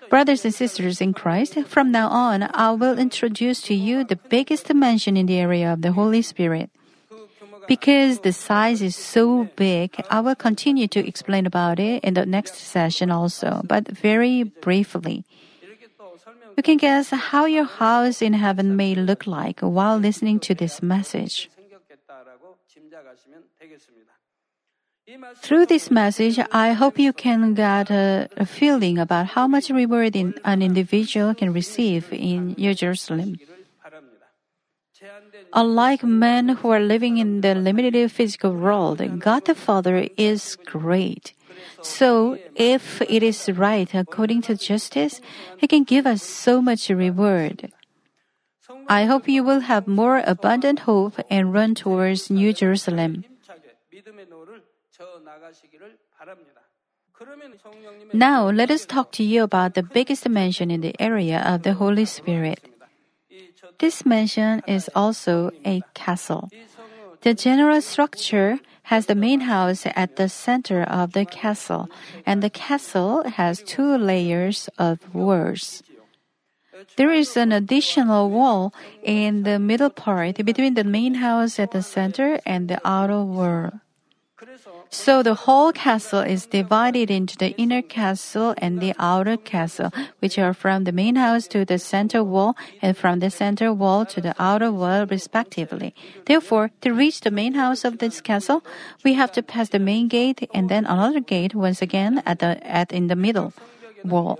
Brothers 0.10 0.46
and 0.46 0.54
sisters 0.54 1.02
in 1.02 1.14
Christ, 1.14 1.58
from 1.66 1.92
now 1.92 2.08
on, 2.10 2.50
I 2.54 2.72
will 2.72 2.98
introduce 2.98 3.62
to 3.64 3.74
you 3.74 4.04
the 4.04 4.16
biggest 4.16 4.68
dimension 4.68 5.18
in 5.18 5.26
the 5.26 5.38
area 5.38 5.74
of 5.74 5.82
the 5.82 5.92
Holy 5.92 6.22
Spirit. 6.22 6.70
Because 7.68 8.20
the 8.20 8.32
size 8.32 8.82
is 8.82 8.96
so 8.96 9.50
big, 9.56 9.96
I 10.12 10.20
will 10.20 10.36
continue 10.36 10.88
to 10.90 11.06
explain 11.06 11.46
about 11.46 11.80
it 11.80 12.04
in 12.04 12.14
the 12.14 12.26
next 12.26 12.56
session 12.56 13.10
also, 13.10 13.62
but 13.66 13.88
very 13.88 14.44
briefly. 14.44 15.26
You 16.56 16.64
can 16.64 16.78
guess 16.78 17.10
how 17.10 17.46
your 17.46 17.66
house 17.66 18.22
in 18.22 18.34
heaven 18.34 18.76
may 18.76 18.96
look 18.96 19.28
like 19.28 19.60
while 19.60 19.98
listening 19.98 20.40
to 20.42 20.54
this 20.54 20.82
message. 20.82 21.50
Through 25.38 25.68
this 25.68 25.92
message, 25.92 26.40
I 26.52 26.74
hope 26.74 26.98
you 26.98 27.14
can 27.14 27.54
get 27.54 27.92
a, 27.92 28.28
a 28.38 28.46
feeling 28.46 28.98
about 28.98 29.28
how 29.38 29.48
much 29.48 29.70
reward 29.70 30.16
in, 30.16 30.34
an 30.44 30.64
individual 30.64 31.36
can 31.36 31.54
receive 31.54 32.12
in 32.12 32.56
New 32.58 32.74
Jerusalem. 32.74 33.38
Unlike 35.54 36.04
men 36.04 36.50
who 36.50 36.70
are 36.72 36.80
living 36.80 37.20
in 37.20 37.42
the 37.42 37.54
limited 37.54 38.12
physical 38.12 38.54
world, 38.54 38.98
God 39.20 39.46
the 39.46 39.54
Father 39.54 40.10
is 40.18 40.58
great. 40.66 41.34
So, 41.84 42.40
if 42.56 43.02
it 43.04 43.22
is 43.22 43.48
right 43.50 43.94
according 43.94 44.42
to 44.44 44.56
justice, 44.56 45.22
He 45.58 45.68
can 45.68 45.84
give 45.84 46.08
us 46.08 46.24
so 46.24 46.62
much 46.62 46.90
reward. 46.90 47.72
I 48.90 49.06
hope 49.06 49.28
you 49.28 49.44
will 49.44 49.62
have 49.62 49.88
more 49.88 50.24
abundant 50.26 50.80
hope 50.80 51.20
and 51.30 51.54
run 51.54 51.76
towards 51.76 52.32
New 52.32 52.54
Jerusalem. 52.54 53.26
Now, 58.14 58.50
let 58.50 58.72
us 58.72 58.86
talk 58.86 59.12
to 59.14 59.24
you 59.24 59.44
about 59.44 59.74
the 59.74 59.84
biggest 59.84 60.28
mansion 60.28 60.70
in 60.72 60.82
the 60.82 60.96
area 61.00 61.42
of 61.46 61.64
the 61.64 61.74
Holy 61.74 62.06
Spirit. 62.06 62.60
This 63.80 64.06
mansion 64.06 64.62
is 64.68 64.90
also 64.96 65.52
a 65.66 65.82
castle. 65.94 66.50
The 67.22 67.34
general 67.34 67.82
structure 67.82 68.60
has 68.84 69.08
the 69.08 69.16
main 69.16 69.42
house 69.42 69.86
at 69.96 70.16
the 70.16 70.30
center 70.30 70.84
of 70.84 71.14
the 71.14 71.26
castle, 71.26 71.90
and 72.26 72.44
the 72.44 72.50
castle 72.50 73.24
has 73.24 73.64
two 73.64 73.98
layers 73.98 74.70
of 74.78 75.00
walls. 75.14 75.82
There 76.98 77.12
is 77.12 77.36
an 77.36 77.52
additional 77.52 78.30
wall 78.30 78.74
in 79.02 79.44
the 79.44 79.58
middle 79.60 79.90
part 79.90 80.38
between 80.46 80.76
the 80.76 80.84
main 80.84 81.16
house 81.16 81.58
at 81.60 81.72
the 81.72 81.82
center 81.82 82.40
and 82.46 82.68
the 82.70 82.80
outer 82.86 83.24
wall. 83.24 83.82
So 84.90 85.22
the 85.24 85.36
whole 85.36 85.72
castle 85.72 86.22
is 86.22 86.46
divided 86.46 87.12
into 87.12 87.38
the 87.38 87.52
inner 87.58 87.82
castle 87.82 88.56
and 88.58 88.80
the 88.80 88.94
outer 88.98 89.38
castle, 89.38 89.92
which 90.20 90.40
are 90.40 90.54
from 90.54 90.86
the 90.86 90.92
main 90.92 91.16
house 91.16 91.48
to 91.50 91.66
the 91.66 91.80
center 91.80 92.24
wall 92.24 92.56
and 92.82 92.96
from 92.96 93.20
the 93.20 93.30
center 93.30 93.74
wall 93.74 94.06
to 94.08 94.22
the 94.22 94.34
outer 94.40 94.72
wall 94.72 95.06
respectively. 95.06 95.94
Therefore, 96.26 96.72
to 96.82 96.94
reach 96.94 97.22
the 97.22 97.32
main 97.32 97.54
house 97.54 97.84
of 97.84 97.98
this 97.98 98.22
castle, 98.22 98.64
we 99.04 99.14
have 99.14 99.32
to 99.34 99.44
pass 99.44 99.70
the 99.70 99.80
main 99.80 100.08
gate 100.08 100.48
and 100.54 100.70
then 100.70 100.86
another 100.86 101.20
gate 101.20 101.54
once 101.54 101.82
again 101.82 102.24
at 102.26 102.40
the 102.40 102.66
at 102.66 102.92
in 102.92 103.08
the 103.08 103.16
middle 103.16 103.54
wall. 104.04 104.40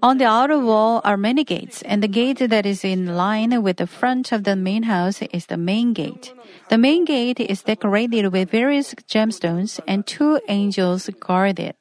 On 0.00 0.18
the 0.18 0.26
outer 0.26 0.60
wall 0.60 1.00
are 1.02 1.16
many 1.16 1.42
gates, 1.42 1.82
and 1.82 2.00
the 2.00 2.08
gate 2.08 2.38
that 2.38 2.64
is 2.64 2.84
in 2.84 3.16
line 3.16 3.62
with 3.62 3.78
the 3.78 3.86
front 3.86 4.30
of 4.30 4.44
the 4.44 4.54
main 4.54 4.84
house 4.84 5.22
is 5.32 5.46
the 5.46 5.56
main 5.56 5.92
gate. 5.92 6.32
The 6.68 6.78
main 6.78 7.04
gate 7.04 7.40
is 7.40 7.62
decorated 7.62 8.28
with 8.28 8.50
various 8.50 8.94
gemstones, 8.94 9.80
and 9.88 10.06
two 10.06 10.40
angels 10.48 11.10
guard 11.18 11.58
it. 11.58 11.76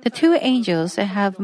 The 0.00 0.08
two 0.08 0.38
angels 0.40 0.96
have 0.96 1.36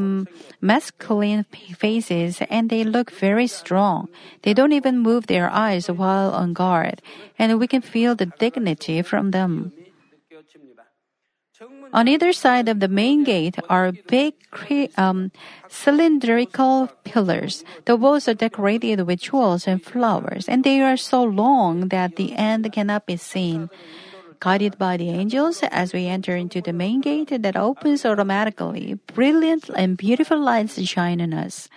masculine 0.60 1.44
faces 1.76 2.40
and 2.48 2.70
they 2.70 2.84
look 2.84 3.10
very 3.10 3.46
strong. 3.46 4.08
They 4.42 4.54
don't 4.54 4.72
even 4.72 5.00
move 5.00 5.26
their 5.26 5.50
eyes 5.50 5.90
while 5.90 6.32
on 6.32 6.54
guard, 6.54 7.02
and 7.38 7.58
we 7.58 7.66
can 7.66 7.82
feel 7.82 8.14
the 8.14 8.32
dignity 8.38 9.02
from 9.02 9.32
them. 9.32 9.72
On 11.92 12.08
either 12.08 12.32
side 12.32 12.68
of 12.68 12.80
the 12.80 12.88
main 12.88 13.22
gate 13.22 13.56
are 13.70 13.92
big 13.92 14.34
um, 14.96 15.30
cylindrical 15.68 16.90
pillars. 17.04 17.62
The 17.84 17.94
walls 17.94 18.26
are 18.26 18.34
decorated 18.34 19.00
with 19.06 19.20
jewels 19.20 19.68
and 19.68 19.82
flowers, 19.82 20.48
and 20.48 20.64
they 20.64 20.80
are 20.80 20.96
so 20.96 21.22
long 21.22 21.88
that 21.88 22.16
the 22.16 22.34
end 22.34 22.72
cannot 22.72 23.06
be 23.06 23.16
seen. 23.16 23.70
Guided 24.40 24.78
by 24.78 24.96
the 24.96 25.10
angels, 25.10 25.62
as 25.70 25.92
we 25.92 26.06
enter 26.06 26.34
into 26.34 26.60
the 26.60 26.72
main 26.72 27.00
gate 27.00 27.30
that 27.30 27.56
opens 27.56 28.04
automatically, 28.04 28.98
brilliant 29.14 29.70
and 29.76 29.96
beautiful 29.96 30.38
lights 30.38 30.82
shine 30.82 31.20
on 31.20 31.32
us. 31.32 31.68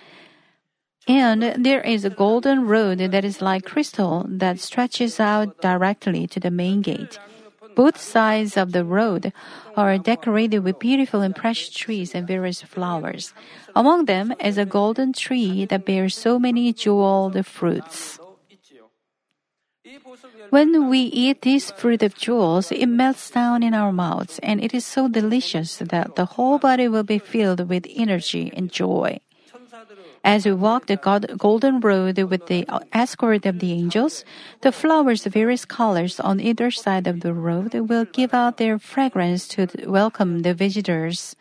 And 1.06 1.64
there 1.64 1.80
is 1.80 2.04
a 2.04 2.10
golden 2.10 2.66
road 2.66 2.98
that 2.98 3.24
is 3.24 3.40
like 3.40 3.64
crystal 3.64 4.26
that 4.28 4.58
stretches 4.58 5.20
out 5.20 5.62
directly 5.62 6.26
to 6.26 6.40
the 6.40 6.50
main 6.50 6.82
gate. 6.82 7.18
Both 7.78 8.02
sides 8.02 8.56
of 8.56 8.72
the 8.74 8.82
road 8.82 9.30
are 9.76 10.02
decorated 10.02 10.66
with 10.66 10.82
beautiful 10.82 11.22
and 11.22 11.30
precious 11.30 11.70
trees 11.70 12.10
and 12.10 12.26
various 12.26 12.60
flowers. 12.60 13.32
Among 13.70 14.06
them 14.06 14.34
is 14.42 14.58
a 14.58 14.66
golden 14.66 15.12
tree 15.12 15.64
that 15.66 15.86
bears 15.86 16.18
so 16.18 16.40
many 16.42 16.72
jeweled 16.72 17.38
fruits. 17.46 18.18
When 20.50 20.90
we 20.90 21.06
eat 21.14 21.42
this 21.42 21.70
fruit 21.70 22.02
of 22.02 22.18
jewels, 22.18 22.72
it 22.72 22.90
melts 22.90 23.30
down 23.30 23.62
in 23.62 23.74
our 23.74 23.92
mouths, 23.92 24.40
and 24.42 24.58
it 24.58 24.74
is 24.74 24.84
so 24.84 25.06
delicious 25.06 25.78
that 25.78 26.16
the 26.16 26.34
whole 26.34 26.58
body 26.58 26.88
will 26.88 27.06
be 27.06 27.22
filled 27.22 27.68
with 27.68 27.86
energy 27.94 28.50
and 28.56 28.72
joy. 28.72 29.20
As 30.24 30.44
we 30.44 30.52
walk 30.52 30.86
the 30.86 30.96
golden 31.38 31.80
road 31.80 32.18
with 32.18 32.46
the 32.46 32.66
escort 32.92 33.46
of 33.46 33.58
the 33.60 33.72
angels, 33.72 34.24
the 34.60 34.72
flowers 34.72 35.26
of 35.26 35.32
various 35.32 35.64
colors 35.64 36.20
on 36.20 36.40
either 36.40 36.70
side 36.70 37.06
of 37.06 37.20
the 37.20 37.32
road 37.32 37.74
will 37.74 38.04
give 38.04 38.34
out 38.34 38.56
their 38.56 38.78
fragrance 38.78 39.48
to 39.48 39.68
welcome 39.86 40.42
the 40.42 40.54
visitors. 40.54 41.36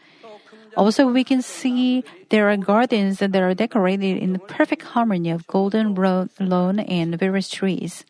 Also, 0.78 1.08
we 1.08 1.23
can 1.23 1.41
see 1.41 2.04
there 2.30 2.50
are 2.50 2.58
gardens 2.58 3.17
that 3.17 3.36
are 3.36 3.54
decorated 3.56 4.17
in 4.17 4.34
the 4.34 4.39
perfect 4.39 4.84
harmony 4.84 5.32
of 5.32 5.47
golden 5.47 5.95
ro- 5.95 6.30
lawn 6.39 6.80
and 6.80 7.17
various 7.17 7.50
trees. 7.50 8.06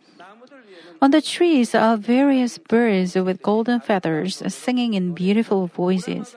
On 1.01 1.11
the 1.11 1.21
trees 1.21 1.73
are 1.73 1.95
various 1.95 2.57
birds 2.57 3.15
with 3.15 3.41
golden 3.41 3.79
feathers 3.79 4.41
singing 4.53 4.95
in 4.95 5.13
beautiful 5.13 5.67
voices. 5.67 6.35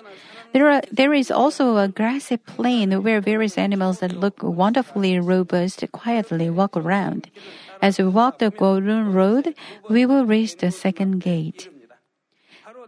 There, 0.52 0.70
are, 0.70 0.82
there 0.90 1.14
is 1.14 1.30
also 1.30 1.76
a 1.76 1.88
grassy 1.88 2.36
plain 2.36 3.02
where 3.02 3.20
various 3.20 3.56
animals 3.56 4.00
that 4.00 4.18
look 4.18 4.42
wonderfully 4.42 5.20
robust 5.20 5.84
quietly 5.92 6.50
walk 6.50 6.76
around. 6.76 7.30
As 7.80 7.98
we 7.98 8.06
walk 8.06 8.38
the 8.38 8.50
golden 8.50 9.12
road, 9.12 9.54
we 9.88 10.04
will 10.06 10.26
reach 10.26 10.56
the 10.56 10.70
second 10.70 11.20
gate. 11.20 11.68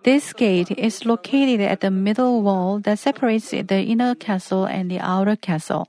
This 0.02 0.32
gate 0.32 0.72
is 0.72 1.06
located 1.06 1.60
at 1.60 1.80
the 1.80 1.90
middle 1.90 2.42
wall 2.42 2.80
that 2.80 2.98
separates 2.98 3.50
the 3.50 3.82
inner 3.86 4.16
castle 4.16 4.64
and 4.64 4.90
the 4.90 4.98
outer 4.98 5.36
castle. 5.36 5.88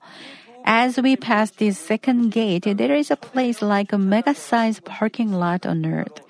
As 0.65 0.97
we 0.97 1.17
pass 1.17 1.49
this 1.49 1.79
second 1.79 2.29
gate, 2.29 2.65
there 2.77 2.93
is 2.93 3.09
a 3.09 3.17
place 3.17 3.61
like 3.61 3.91
a 3.91 3.97
mega-sized 3.97 4.85
parking 4.85 5.33
lot 5.33 5.65
on 5.65 5.85
earth. 5.85 6.21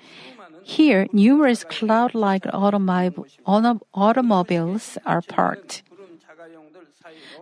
Here, 0.64 1.06
numerous 1.12 1.62
cloud-like 1.64 2.44
automob- 2.44 3.80
automobiles 3.94 4.98
are 5.04 5.22
parked. 5.22 5.82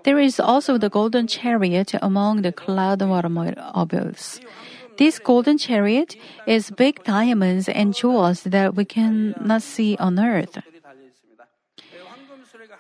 There 0.04 0.18
is 0.18 0.40
also 0.40 0.76
the 0.76 0.90
golden 0.90 1.26
chariot 1.26 1.94
among 2.02 2.42
the 2.42 2.52
cloud 2.52 3.00
automobiles. 3.00 4.40
This 4.98 5.18
golden 5.18 5.56
chariot 5.56 6.16
is 6.46 6.70
big 6.70 7.02
diamonds 7.04 7.68
and 7.68 7.94
jewels 7.94 8.42
that 8.42 8.74
we 8.74 8.84
cannot 8.84 9.62
see 9.62 9.96
on 9.96 10.18
earth. 10.18 10.58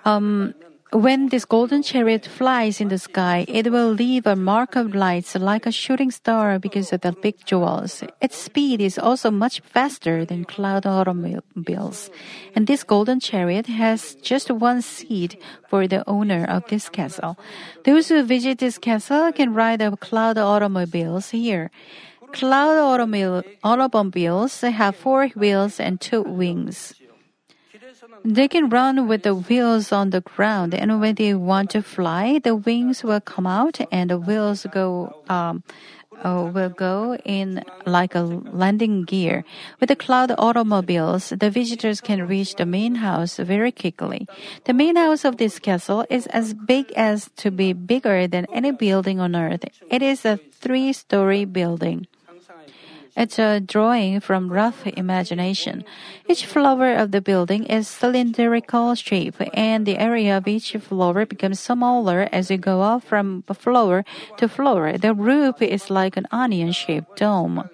Um, 0.04 0.54
when 0.92 1.28
this 1.28 1.46
golden 1.46 1.82
chariot 1.82 2.26
flies 2.26 2.80
in 2.80 2.88
the 2.88 2.98
sky, 2.98 3.46
it 3.48 3.72
will 3.72 3.90
leave 3.90 4.26
a 4.26 4.36
mark 4.36 4.76
of 4.76 4.94
lights 4.94 5.34
like 5.34 5.64
a 5.64 5.72
shooting 5.72 6.10
star 6.10 6.58
because 6.58 6.92
of 6.92 7.00
the 7.00 7.12
big 7.12 7.42
jewels. 7.46 8.04
Its 8.20 8.36
speed 8.36 8.80
is 8.80 8.98
also 8.98 9.30
much 9.30 9.60
faster 9.60 10.26
than 10.26 10.44
cloud 10.44 10.84
automobiles. 10.84 12.10
And 12.54 12.66
this 12.66 12.84
golden 12.84 13.20
chariot 13.20 13.66
has 13.66 14.16
just 14.16 14.50
one 14.50 14.82
seat 14.82 15.40
for 15.68 15.88
the 15.88 16.06
owner 16.06 16.44
of 16.44 16.68
this 16.68 16.90
castle. 16.90 17.38
Those 17.84 18.08
who 18.08 18.22
visit 18.22 18.58
this 18.58 18.76
castle 18.76 19.32
can 19.32 19.54
ride 19.54 19.80
the 19.80 19.96
cloud 19.96 20.36
automobiles 20.36 21.30
here. 21.30 21.70
Cloud 22.32 22.78
automobiles 23.62 24.60
have 24.60 24.96
four 24.96 25.28
wheels 25.28 25.80
and 25.80 26.00
two 26.00 26.22
wings. 26.22 26.94
They 28.24 28.46
can 28.46 28.68
run 28.68 29.08
with 29.08 29.24
the 29.24 29.34
wheels 29.34 29.90
on 29.90 30.10
the 30.10 30.20
ground, 30.20 30.74
and 30.74 31.00
when 31.00 31.16
they 31.16 31.34
want 31.34 31.70
to 31.70 31.82
fly, 31.82 32.38
the 32.38 32.54
wings 32.54 33.02
will 33.02 33.20
come 33.20 33.46
out 33.46 33.80
and 33.90 34.10
the 34.10 34.18
wheels 34.18 34.64
go 34.70 35.22
um, 35.28 35.64
uh, 36.22 36.48
will 36.52 36.68
go 36.70 37.16
in 37.24 37.64
like 37.84 38.14
a 38.14 38.20
landing 38.22 39.02
gear. 39.02 39.44
With 39.80 39.88
the 39.88 39.96
cloud 39.96 40.32
automobiles, 40.38 41.30
the 41.30 41.50
visitors 41.50 42.00
can 42.00 42.26
reach 42.28 42.54
the 42.54 42.66
main 42.66 42.96
house 42.96 43.38
very 43.38 43.72
quickly. 43.72 44.28
The 44.64 44.72
main 44.72 44.96
house 44.96 45.24
of 45.24 45.36
this 45.38 45.58
castle 45.58 46.06
is 46.08 46.26
as 46.28 46.54
big 46.54 46.92
as 46.92 47.30
to 47.36 47.50
be 47.50 47.72
bigger 47.72 48.26
than 48.28 48.46
any 48.52 48.70
building 48.70 49.18
on 49.18 49.34
earth. 49.34 49.64
It 49.90 50.02
is 50.02 50.24
a 50.24 50.36
three-story 50.36 51.44
building. 51.44 52.06
It's 53.14 53.38
a 53.38 53.60
drawing 53.60 54.20
from 54.20 54.48
rough 54.48 54.86
imagination. 54.86 55.84
Each 56.26 56.46
floor 56.46 56.94
of 56.94 57.10
the 57.10 57.20
building 57.20 57.64
is 57.64 57.86
cylindrical 57.86 58.94
shape, 58.94 59.36
and 59.52 59.84
the 59.84 59.98
area 59.98 60.38
of 60.38 60.48
each 60.48 60.72
floor 60.80 61.26
becomes 61.26 61.60
smaller 61.60 62.28
as 62.32 62.50
you 62.50 62.56
go 62.56 62.80
up 62.80 63.04
from 63.04 63.44
floor 63.52 64.04
to 64.38 64.48
floor. 64.48 64.96
The 64.96 65.12
roof 65.12 65.60
is 65.60 65.90
like 65.90 66.16
an 66.16 66.26
onion-shaped 66.30 67.16
dome. 67.16 67.68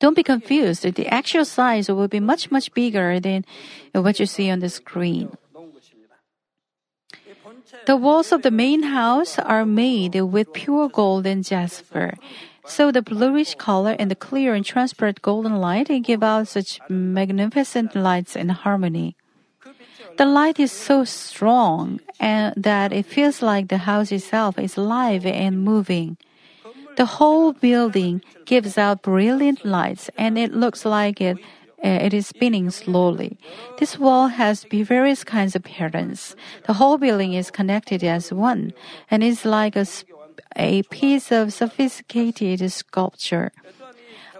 Don't 0.00 0.16
be 0.16 0.24
confused. 0.24 0.82
The 0.82 1.06
actual 1.06 1.44
size 1.44 1.88
will 1.88 2.08
be 2.08 2.20
much, 2.20 2.50
much 2.50 2.74
bigger 2.74 3.20
than 3.20 3.44
what 3.92 4.18
you 4.18 4.26
see 4.26 4.50
on 4.50 4.58
the 4.58 4.68
screen. 4.68 5.30
The 7.86 7.96
walls 7.96 8.32
of 8.32 8.42
the 8.42 8.50
main 8.50 8.82
house 8.82 9.38
are 9.38 9.64
made 9.64 10.18
with 10.20 10.52
pure 10.52 10.88
gold 10.88 11.26
and 11.26 11.44
jasper. 11.44 12.14
So 12.66 12.90
the 12.90 13.02
bluish 13.02 13.54
color 13.54 13.94
and 13.98 14.10
the 14.10 14.16
clear 14.16 14.54
and 14.54 14.64
transparent 14.64 15.22
golden 15.22 15.56
light 15.60 15.90
give 16.02 16.22
out 16.22 16.48
such 16.48 16.80
magnificent 16.88 17.94
lights 17.94 18.36
in 18.36 18.48
harmony. 18.48 19.16
The 20.16 20.26
light 20.26 20.60
is 20.60 20.72
so 20.72 21.04
strong 21.04 22.00
and 22.20 22.54
that 22.56 22.92
it 22.92 23.06
feels 23.06 23.42
like 23.42 23.68
the 23.68 23.78
house 23.78 24.12
itself 24.12 24.58
is 24.58 24.76
alive 24.76 25.26
and 25.26 25.62
moving. 25.64 26.16
The 26.96 27.06
whole 27.06 27.52
building 27.52 28.22
gives 28.44 28.78
out 28.78 29.02
brilliant 29.02 29.64
lights 29.64 30.08
and 30.16 30.38
it 30.38 30.54
looks 30.54 30.84
like 30.84 31.20
it 31.20 31.38
it 31.84 32.14
is 32.14 32.28
spinning 32.28 32.70
slowly. 32.70 33.36
This 33.78 33.98
wall 33.98 34.28
has 34.28 34.64
various 34.72 35.22
kinds 35.22 35.54
of 35.54 35.64
patterns. 35.64 36.34
The 36.66 36.72
whole 36.74 36.96
building 36.96 37.34
is 37.34 37.50
connected 37.50 38.02
as 38.02 38.32
one 38.32 38.72
and 39.10 39.22
is 39.22 39.44
like 39.44 39.76
a 39.76 39.84
a 40.56 40.82
piece 40.84 41.30
of 41.32 41.52
sophisticated 41.52 42.70
sculpture. 42.72 43.52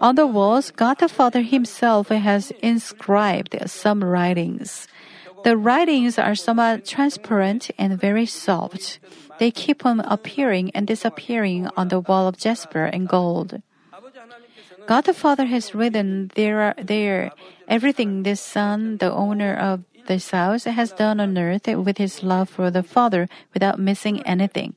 On 0.00 0.14
the 0.14 0.26
walls, 0.26 0.70
God 0.70 0.98
the 0.98 1.08
Father 1.08 1.42
himself 1.42 2.08
has 2.08 2.50
inscribed 2.62 3.56
some 3.66 4.02
writings. 4.02 4.88
The 5.44 5.56
writings 5.56 6.18
are 6.18 6.34
somewhat 6.34 6.84
transparent 6.86 7.70
and 7.78 8.00
very 8.00 8.26
soft. 8.26 8.98
They 9.38 9.50
keep 9.50 9.84
on 9.84 10.00
appearing 10.00 10.70
and 10.72 10.86
disappearing 10.86 11.68
on 11.76 11.88
the 11.88 12.00
wall 12.00 12.26
of 12.26 12.38
jasper 12.38 12.84
and 12.84 13.08
gold. 13.08 13.62
God 14.86 15.04
the 15.04 15.14
Father 15.14 15.46
has 15.46 15.74
written 15.74 16.30
there, 16.34 16.74
there 16.76 17.32
everything 17.68 18.22
the 18.22 18.36
Son, 18.36 18.98
the 18.98 19.12
owner 19.12 19.54
of 19.54 19.84
this 20.06 20.30
house 20.30 20.64
has 20.64 20.92
done 20.92 21.20
on 21.20 21.36
earth 21.38 21.66
with 21.66 21.98
his 21.98 22.22
love 22.22 22.48
for 22.48 22.70
the 22.70 22.82
Father 22.82 23.28
without 23.52 23.78
missing 23.78 24.22
anything. 24.22 24.74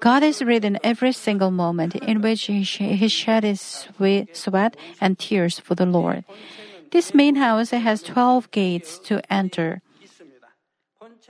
God 0.00 0.22
has 0.22 0.42
written 0.42 0.78
every 0.82 1.12
single 1.12 1.50
moment 1.50 1.94
in 1.96 2.20
which 2.20 2.44
he, 2.46 2.62
he 2.62 3.08
shed 3.08 3.44
his 3.44 3.60
sweat 3.60 4.76
and 5.00 5.18
tears 5.18 5.58
for 5.58 5.74
the 5.74 5.86
Lord. 5.86 6.24
This 6.90 7.14
main 7.14 7.36
house 7.36 7.70
has 7.70 8.02
12 8.02 8.50
gates 8.50 8.98
to 9.08 9.20
enter. 9.32 9.80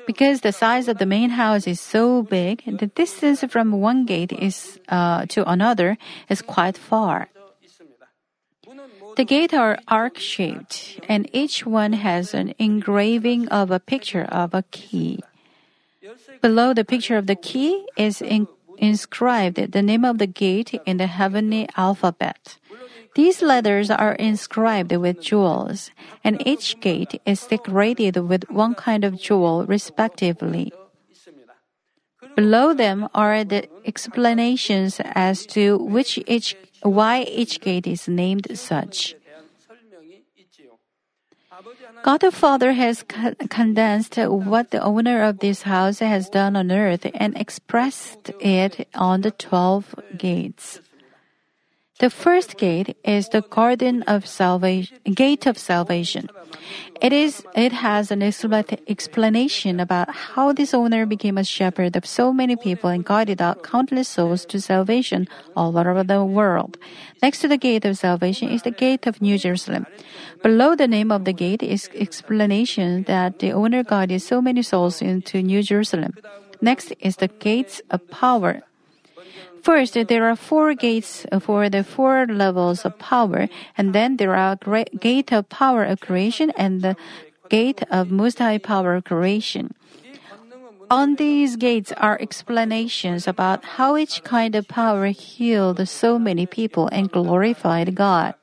Because 0.06 0.40
the 0.40 0.52
size 0.52 0.88
of 0.88 0.98
the 0.98 1.06
main 1.06 1.30
house 1.30 1.66
is 1.66 1.80
so 1.80 2.22
big, 2.22 2.64
the 2.66 2.88
distance 2.88 3.44
from 3.44 3.80
one 3.80 4.04
gate 4.04 4.32
is 4.32 4.80
uh, 4.88 5.26
to 5.26 5.48
another 5.48 5.96
is 6.28 6.42
quite 6.42 6.76
far. 6.76 7.28
The 9.16 9.24
gates 9.24 9.54
are 9.54 9.78
arc 9.88 10.18
shaped, 10.18 11.00
and 11.08 11.28
each 11.32 11.66
one 11.66 11.94
has 11.94 12.32
an 12.32 12.54
engraving 12.58 13.48
of 13.48 13.70
a 13.70 13.80
picture 13.80 14.22
of 14.22 14.54
a 14.54 14.62
key. 14.70 15.18
Below 16.40 16.72
the 16.72 16.84
picture 16.84 17.16
of 17.16 17.26
the 17.26 17.34
key 17.34 17.84
is 17.96 18.22
in- 18.22 18.48
inscribed 18.78 19.72
the 19.72 19.82
name 19.82 20.04
of 20.04 20.18
the 20.18 20.26
gate 20.26 20.74
in 20.86 20.96
the 20.96 21.06
heavenly 21.06 21.68
alphabet. 21.76 22.58
These 23.14 23.42
letters 23.42 23.90
are 23.90 24.14
inscribed 24.14 24.92
with 24.92 25.20
jewels, 25.20 25.90
and 26.24 26.40
each 26.46 26.80
gate 26.80 27.20
is 27.26 27.46
decorated 27.46 28.16
with 28.16 28.48
one 28.48 28.74
kind 28.74 29.04
of 29.04 29.20
jewel 29.20 29.66
respectively. 29.66 30.72
Below 32.34 32.72
them 32.72 33.08
are 33.12 33.44
the 33.44 33.68
explanations 33.84 35.00
as 35.02 35.44
to 35.46 35.76
which 35.78 36.18
each 36.26 36.56
why 36.82 37.22
each 37.22 37.60
gate 37.60 37.86
is 37.86 38.08
named 38.08 38.46
such. 38.58 39.14
God 42.02 42.20
the 42.20 42.32
Father 42.32 42.72
has 42.72 43.04
condensed 43.48 44.16
what 44.18 44.70
the 44.70 44.82
owner 44.82 45.22
of 45.22 45.38
this 45.38 45.62
house 45.62 46.00
has 46.00 46.28
done 46.28 46.56
on 46.56 46.72
earth 46.72 47.06
and 47.14 47.36
expressed 47.36 48.30
it 48.40 48.88
on 48.94 49.20
the 49.20 49.30
12 49.30 49.94
gates. 50.18 50.80
The 52.02 52.10
first 52.10 52.58
gate 52.58 52.96
is 53.04 53.28
the 53.28 53.42
garden 53.42 54.02
of 54.10 54.26
salvation, 54.26 54.98
gate 55.14 55.46
of 55.46 55.56
salvation. 55.56 56.26
It 57.00 57.12
is, 57.12 57.46
it 57.54 57.70
has 57.70 58.10
an 58.10 58.22
explanation 58.22 59.78
about 59.78 60.10
how 60.10 60.52
this 60.52 60.74
owner 60.74 61.06
became 61.06 61.38
a 61.38 61.44
shepherd 61.44 61.94
of 61.94 62.04
so 62.04 62.32
many 62.32 62.56
people 62.56 62.90
and 62.90 63.04
guided 63.04 63.40
out 63.40 63.62
countless 63.62 64.08
souls 64.08 64.44
to 64.46 64.60
salvation 64.60 65.28
all 65.54 65.78
over 65.78 66.02
the 66.02 66.24
world. 66.24 66.76
Next 67.22 67.38
to 67.42 67.46
the 67.46 67.56
gate 67.56 67.84
of 67.84 67.96
salvation 67.96 68.48
is 68.48 68.62
the 68.62 68.72
gate 68.72 69.06
of 69.06 69.22
New 69.22 69.38
Jerusalem. 69.38 69.86
Below 70.42 70.74
the 70.74 70.88
name 70.88 71.12
of 71.12 71.24
the 71.24 71.32
gate 71.32 71.62
is 71.62 71.88
explanation 71.94 73.04
that 73.04 73.38
the 73.38 73.52
owner 73.52 73.84
guided 73.84 74.22
so 74.22 74.42
many 74.42 74.62
souls 74.62 75.00
into 75.00 75.40
New 75.40 75.62
Jerusalem. 75.62 76.14
Next 76.60 76.92
is 76.98 77.18
the 77.22 77.28
gates 77.28 77.80
of 77.92 78.02
power. 78.10 78.62
First, 79.62 79.94
there 79.94 80.28
are 80.28 80.34
four 80.34 80.74
gates 80.74 81.24
for 81.40 81.70
the 81.70 81.84
four 81.84 82.26
levels 82.26 82.84
of 82.84 82.98
power, 82.98 83.48
and 83.78 83.94
then 83.94 84.16
there 84.16 84.34
are 84.34 84.58
gate 84.98 85.32
of 85.32 85.48
power 85.48 85.84
of 85.84 86.00
creation 86.00 86.50
and 86.56 86.82
the 86.82 86.96
gate 87.48 87.82
of 87.90 88.10
most 88.10 88.38
high 88.38 88.58
power 88.58 88.96
of 88.96 89.04
creation. 89.04 89.74
On 90.90 91.14
these 91.14 91.56
gates 91.56 91.92
are 91.96 92.20
explanations 92.20 93.26
about 93.26 93.64
how 93.78 93.96
each 93.96 94.24
kind 94.24 94.54
of 94.54 94.68
power 94.68 95.06
healed 95.06 95.88
so 95.88 96.18
many 96.18 96.44
people 96.44 96.88
and 96.92 97.10
glorified 97.10 97.94
God. 97.94 98.34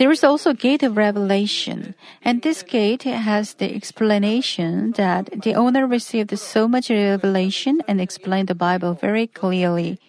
There 0.00 0.10
is 0.10 0.24
also 0.24 0.50
a 0.50 0.54
gate 0.54 0.82
of 0.82 0.96
revelation, 0.96 1.94
and 2.24 2.40
this 2.40 2.62
gate 2.62 3.02
has 3.02 3.60
the 3.60 3.68
explanation 3.68 4.92
that 4.96 5.28
the 5.44 5.52
owner 5.52 5.86
received 5.86 6.32
so 6.38 6.66
much 6.66 6.88
revelation 6.88 7.82
and 7.86 8.00
explained 8.00 8.48
the 8.48 8.54
Bible 8.54 8.94
very 8.94 9.26
clearly. 9.26 10.00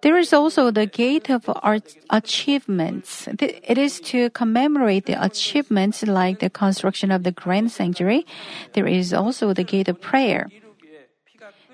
There 0.00 0.16
is 0.16 0.32
also 0.32 0.70
the 0.70 0.86
gate 0.86 1.28
of 1.28 1.44
achievements. 2.08 3.28
It 3.28 3.76
is 3.76 4.00
to 4.16 4.30
commemorate 4.30 5.04
the 5.04 5.22
achievements 5.22 6.02
like 6.06 6.40
the 6.40 6.48
construction 6.48 7.10
of 7.10 7.22
the 7.22 7.32
grand 7.32 7.70
sanctuary. 7.70 8.24
There 8.72 8.86
is 8.86 9.12
also 9.12 9.52
the 9.52 9.64
gate 9.64 9.88
of 9.88 10.00
prayer. 10.00 10.48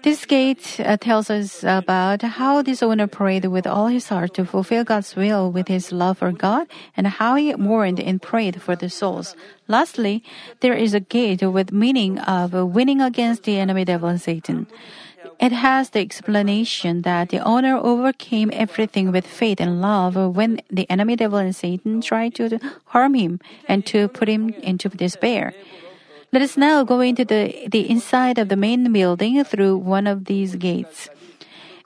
This 0.02 0.24
gate 0.24 0.80
uh, 0.80 0.96
tells 0.96 1.28
us 1.28 1.62
about 1.62 2.22
how 2.22 2.62
this 2.62 2.82
owner 2.82 3.06
prayed 3.06 3.44
with 3.44 3.66
all 3.66 3.88
his 3.88 4.08
heart 4.08 4.32
to 4.34 4.46
fulfill 4.46 4.82
God's 4.82 5.14
will 5.14 5.52
with 5.52 5.68
his 5.68 5.92
love 5.92 6.18
for 6.18 6.32
God 6.32 6.68
and 6.96 7.06
how 7.06 7.34
he 7.34 7.54
mourned 7.54 8.00
and 8.00 8.20
prayed 8.20 8.62
for 8.62 8.74
the 8.74 8.88
souls. 8.88 9.36
Lastly, 9.68 10.24
there 10.60 10.72
is 10.72 10.94
a 10.94 11.00
gate 11.00 11.42
with 11.42 11.70
meaning 11.70 12.18
of 12.20 12.54
winning 12.54 13.02
against 13.02 13.42
the 13.44 13.58
enemy 13.58 13.84
devil 13.84 14.08
and 14.08 14.20
Satan. 14.20 14.66
It 15.38 15.52
has 15.52 15.90
the 15.90 16.00
explanation 16.00 17.02
that 17.02 17.28
the 17.28 17.40
owner 17.40 17.76
overcame 17.76 18.50
everything 18.54 19.12
with 19.12 19.26
faith 19.26 19.60
and 19.60 19.82
love 19.82 20.16
when 20.16 20.62
the 20.70 20.88
enemy 20.88 21.16
devil 21.16 21.38
and 21.38 21.54
Satan 21.54 22.00
tried 22.00 22.34
to 22.36 22.58
harm 22.86 23.14
him 23.14 23.40
and 23.68 23.84
to 23.86 24.08
put 24.08 24.28
him 24.28 24.48
into 24.62 24.88
despair. 24.88 25.52
Let 26.32 26.42
us 26.42 26.56
now 26.56 26.84
go 26.84 27.00
into 27.00 27.24
the, 27.24 27.66
the 27.68 27.90
inside 27.90 28.38
of 28.38 28.48
the 28.48 28.56
main 28.56 28.92
building 28.92 29.42
through 29.42 29.78
one 29.78 30.06
of 30.06 30.26
these 30.26 30.54
gates. 30.54 31.08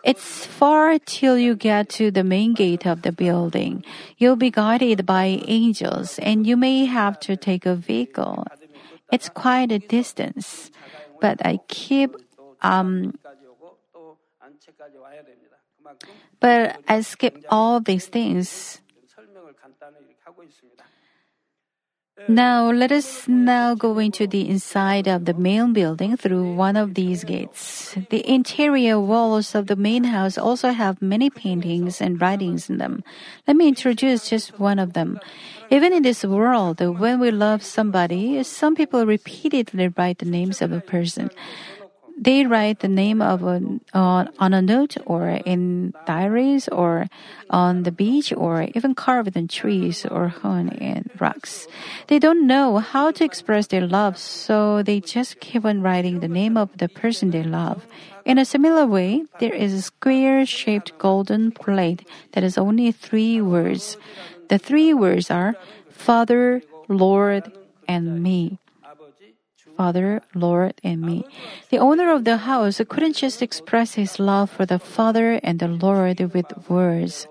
It's 0.05 0.45
far 0.45 0.99
till 0.99 1.39
you 1.39 1.57
get 1.57 1.89
to 1.97 2.11
the 2.11 2.23
main 2.23 2.53
gate 2.53 2.85
of 2.87 3.01
the 3.01 3.11
building. 3.11 3.83
You'll 4.19 4.37
be 4.37 4.51
guided 4.51 5.07
by 5.07 5.41
angels 5.49 6.19
and 6.19 6.47
you 6.47 6.59
may 6.59 6.85
have 6.85 7.19
to 7.21 7.37
take 7.37 7.65
a 7.65 7.75
vehicle. 7.75 8.45
It's 9.11 9.31
quite 9.31 9.73
a 9.73 9.79
distance, 9.79 10.71
but 11.23 11.41
I 11.45 11.61
keep, 11.69 12.15
um, 12.61 13.15
but 16.39 16.77
I 16.87 17.01
skip 17.01 17.43
all 17.49 17.81
these 17.81 18.07
things. 18.07 18.83
Now 22.29 22.70
let 22.70 22.92
us 22.92 23.27
now 23.27 23.74
go 23.74 23.98
into 23.98 24.29
the 24.29 24.48
inside 24.48 25.09
of 25.09 25.24
the 25.24 25.35
main 25.35 25.72
building 25.72 26.16
through 26.16 26.55
one 26.55 26.77
of 26.77 26.94
these 26.94 27.24
gates. 27.24 27.96
The 28.09 28.22
interior 28.22 29.00
walls 29.00 29.53
of 29.53 29.66
the 29.66 29.74
main 29.74 30.05
house 30.05 30.38
also 30.38 30.70
have 30.70 31.03
many 31.03 31.29
paintings 31.29 32.00
and 32.00 32.20
writings 32.20 32.70
in 32.70 32.79
them. 32.79 33.03
Let 33.48 33.57
me 33.57 33.66
introduce 33.66 34.31
just 34.31 34.61
one 34.61 34.79
of 34.79 34.92
them. 34.92 35.18
Even 35.70 35.92
in 35.92 36.05
this 36.05 36.24
world, 36.24 36.79
when 36.79 37.18
we 37.18 37.33
love 37.33 37.64
somebody, 37.64 38.44
some 38.44 38.77
people 38.77 39.05
repeatedly 39.05 39.88
write 39.88 40.18
the 40.18 40.31
names 40.31 40.62
of 40.62 40.70
a 40.70 40.81
person. 40.81 41.31
They 42.16 42.46
write 42.46 42.79
the 42.79 42.88
name 42.88 43.20
of 43.20 43.42
a, 43.42 43.61
on, 43.92 44.31
on 44.38 44.55
a 44.55 44.62
note 44.62 44.96
or 45.05 45.29
in 45.29 45.92
diaries 46.07 46.68
or 46.68 47.07
on 47.50 47.83
the 47.83 47.90
beach 47.90 48.33
or 48.33 48.68
even 48.74 48.94
carved 48.94 49.37
in 49.37 49.48
trees 49.48 50.07
or 50.07 50.29
hewn 50.29 50.68
in 50.68 51.11
rocks. 51.18 51.66
They 52.07 52.20
don't 52.20 52.46
know 52.46 52.79
how 52.79 53.11
to 53.11 53.24
express 53.24 53.66
their 53.66 53.87
love, 53.87 54.16
so 54.16 54.83
they 54.83 55.00
just 55.00 55.40
keep 55.40 55.64
on 55.64 55.83
writing 55.83 56.20
the 56.20 56.29
name 56.29 56.57
of 56.57 56.70
the 56.79 56.88
person 56.88 57.31
they 57.31 57.42
love. 57.42 57.85
In 58.24 58.38
a 58.38 58.44
similar 58.44 58.87
way, 58.87 59.24
there 59.40 59.53
is 59.53 59.74
a 59.74 59.83
square 59.83 60.46
shaped 60.46 60.96
golden 60.98 61.50
plate 61.50 62.09
that 62.33 62.42
has 62.42 62.57
only 62.57 62.92
three 62.92 63.40
words. 63.40 63.96
The 64.48 64.59
three 64.59 64.94
words 64.94 65.31
are 65.31 65.57
Father, 65.90 66.62
Lord, 66.88 67.50
and 67.88 68.22
me. 68.22 68.59
Father, 69.77 70.23
Lord, 70.35 70.75
and 70.83 71.01
me. 71.01 71.25
The 71.71 71.79
owner 71.79 72.13
of 72.13 72.25
the 72.25 72.39
house 72.39 72.81
couldn't 72.89 73.17
just 73.17 73.43
express 73.43 73.95
his 73.95 74.19
love 74.19 74.51
for 74.51 74.67
the 74.67 74.79
Father 74.79 75.41
and 75.43 75.59
the 75.59 75.69
Lord 75.69 76.21
with 76.21 76.47
words. 76.69 77.27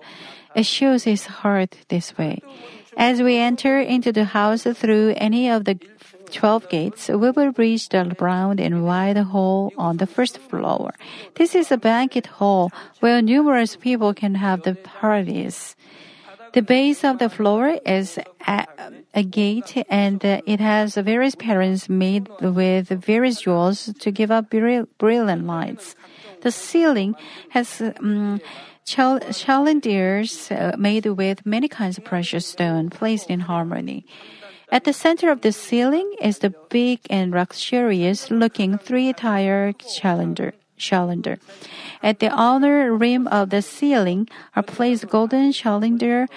It 0.54 0.66
shows 0.66 1.04
his 1.04 1.26
heart 1.26 1.76
this 1.88 2.16
way. 2.16 2.40
As 2.96 3.22
we 3.22 3.38
enter 3.38 3.80
into 3.80 4.12
the 4.12 4.24
house 4.24 4.62
through 4.62 5.14
any 5.16 5.50
of 5.50 5.64
the 5.64 5.78
12 6.30 6.68
gates, 6.68 7.08
we 7.08 7.30
will 7.30 7.52
reach 7.56 7.88
the 7.88 8.14
round 8.20 8.60
and 8.60 8.84
wide 8.84 9.16
hall 9.16 9.72
on 9.76 9.96
the 9.96 10.06
first 10.06 10.38
floor. 10.38 10.94
This 11.34 11.54
is 11.54 11.72
a 11.72 11.76
banquet 11.76 12.26
hall 12.26 12.70
where 13.00 13.20
numerous 13.20 13.76
people 13.76 14.14
can 14.14 14.36
have 14.36 14.62
the 14.62 14.74
parties. 14.74 15.76
The 16.54 16.62
base 16.62 17.02
of 17.02 17.18
the 17.18 17.28
floor 17.28 17.80
is 17.84 18.16
a, 18.46 18.64
a 19.12 19.24
gate 19.24 19.84
and 19.90 20.24
uh, 20.24 20.40
it 20.46 20.60
has 20.60 20.94
various 20.94 21.34
patterns 21.34 21.88
made 21.88 22.28
with 22.40 22.90
various 22.90 23.40
jewels 23.40 23.92
to 23.98 24.12
give 24.12 24.30
up 24.30 24.50
brilliant 24.50 25.46
lights. 25.46 25.96
The 26.42 26.52
ceiling 26.52 27.16
has 27.48 27.82
um, 27.82 28.40
chandeliers 28.84 30.48
uh, 30.52 30.76
made 30.78 31.06
with 31.06 31.44
many 31.44 31.66
kinds 31.66 31.98
of 31.98 32.04
precious 32.04 32.46
stone 32.46 32.88
placed 32.88 33.28
in 33.28 33.40
harmony. 33.40 34.06
At 34.70 34.84
the 34.84 34.92
center 34.92 35.32
of 35.32 35.40
the 35.40 35.50
ceiling 35.50 36.14
is 36.20 36.38
the 36.38 36.54
big 36.70 37.00
and 37.10 37.32
luxurious 37.32 38.30
looking 38.30 38.78
three-tier 38.78 39.72
challenger. 39.72 40.54
Challenger. 40.76 41.38
At 42.02 42.18
the 42.18 42.28
outer 42.34 42.94
rim 42.94 43.26
of 43.28 43.50
the 43.50 43.62
ceiling 43.62 44.28
are 44.54 44.62
placed 44.62 45.08
golden 45.08 45.52
chandeliers 45.52 46.28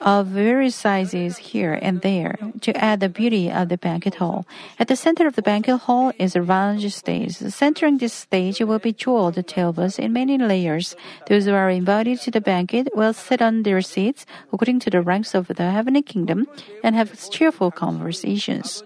of 0.00 0.26
various 0.28 0.76
sizes 0.76 1.38
here 1.38 1.78
and 1.80 2.00
there 2.02 2.38
to 2.60 2.76
add 2.76 3.00
the 3.00 3.08
beauty 3.08 3.50
of 3.50 3.68
the 3.68 3.78
banquet 3.78 4.16
hall. 4.16 4.46
At 4.78 4.88
the 4.88 4.96
center 4.96 5.26
of 5.26 5.34
the 5.36 5.42
banquet 5.42 5.80
hall 5.80 6.12
is 6.18 6.36
a 6.36 6.42
round 6.42 6.82
stage. 6.92 7.36
Centering 7.36 7.98
this 7.98 8.12
stage 8.12 8.60
will 8.60 8.78
be 8.78 8.92
jeweled 8.92 9.44
tables 9.46 9.98
in 9.98 10.12
many 10.12 10.38
layers. 10.38 10.94
Those 11.26 11.46
who 11.46 11.54
are 11.54 11.70
invited 11.70 12.20
to 12.20 12.30
the 12.30 12.40
banquet 12.40 12.88
will 12.94 13.12
sit 13.12 13.42
on 13.42 13.62
their 13.62 13.80
seats 13.80 14.26
according 14.52 14.80
to 14.80 14.90
the 14.90 15.02
ranks 15.02 15.34
of 15.34 15.48
the 15.48 15.70
heavenly 15.70 16.02
kingdom 16.02 16.46
and 16.84 16.94
have 16.94 17.30
cheerful 17.30 17.70
conversations. 17.70 18.82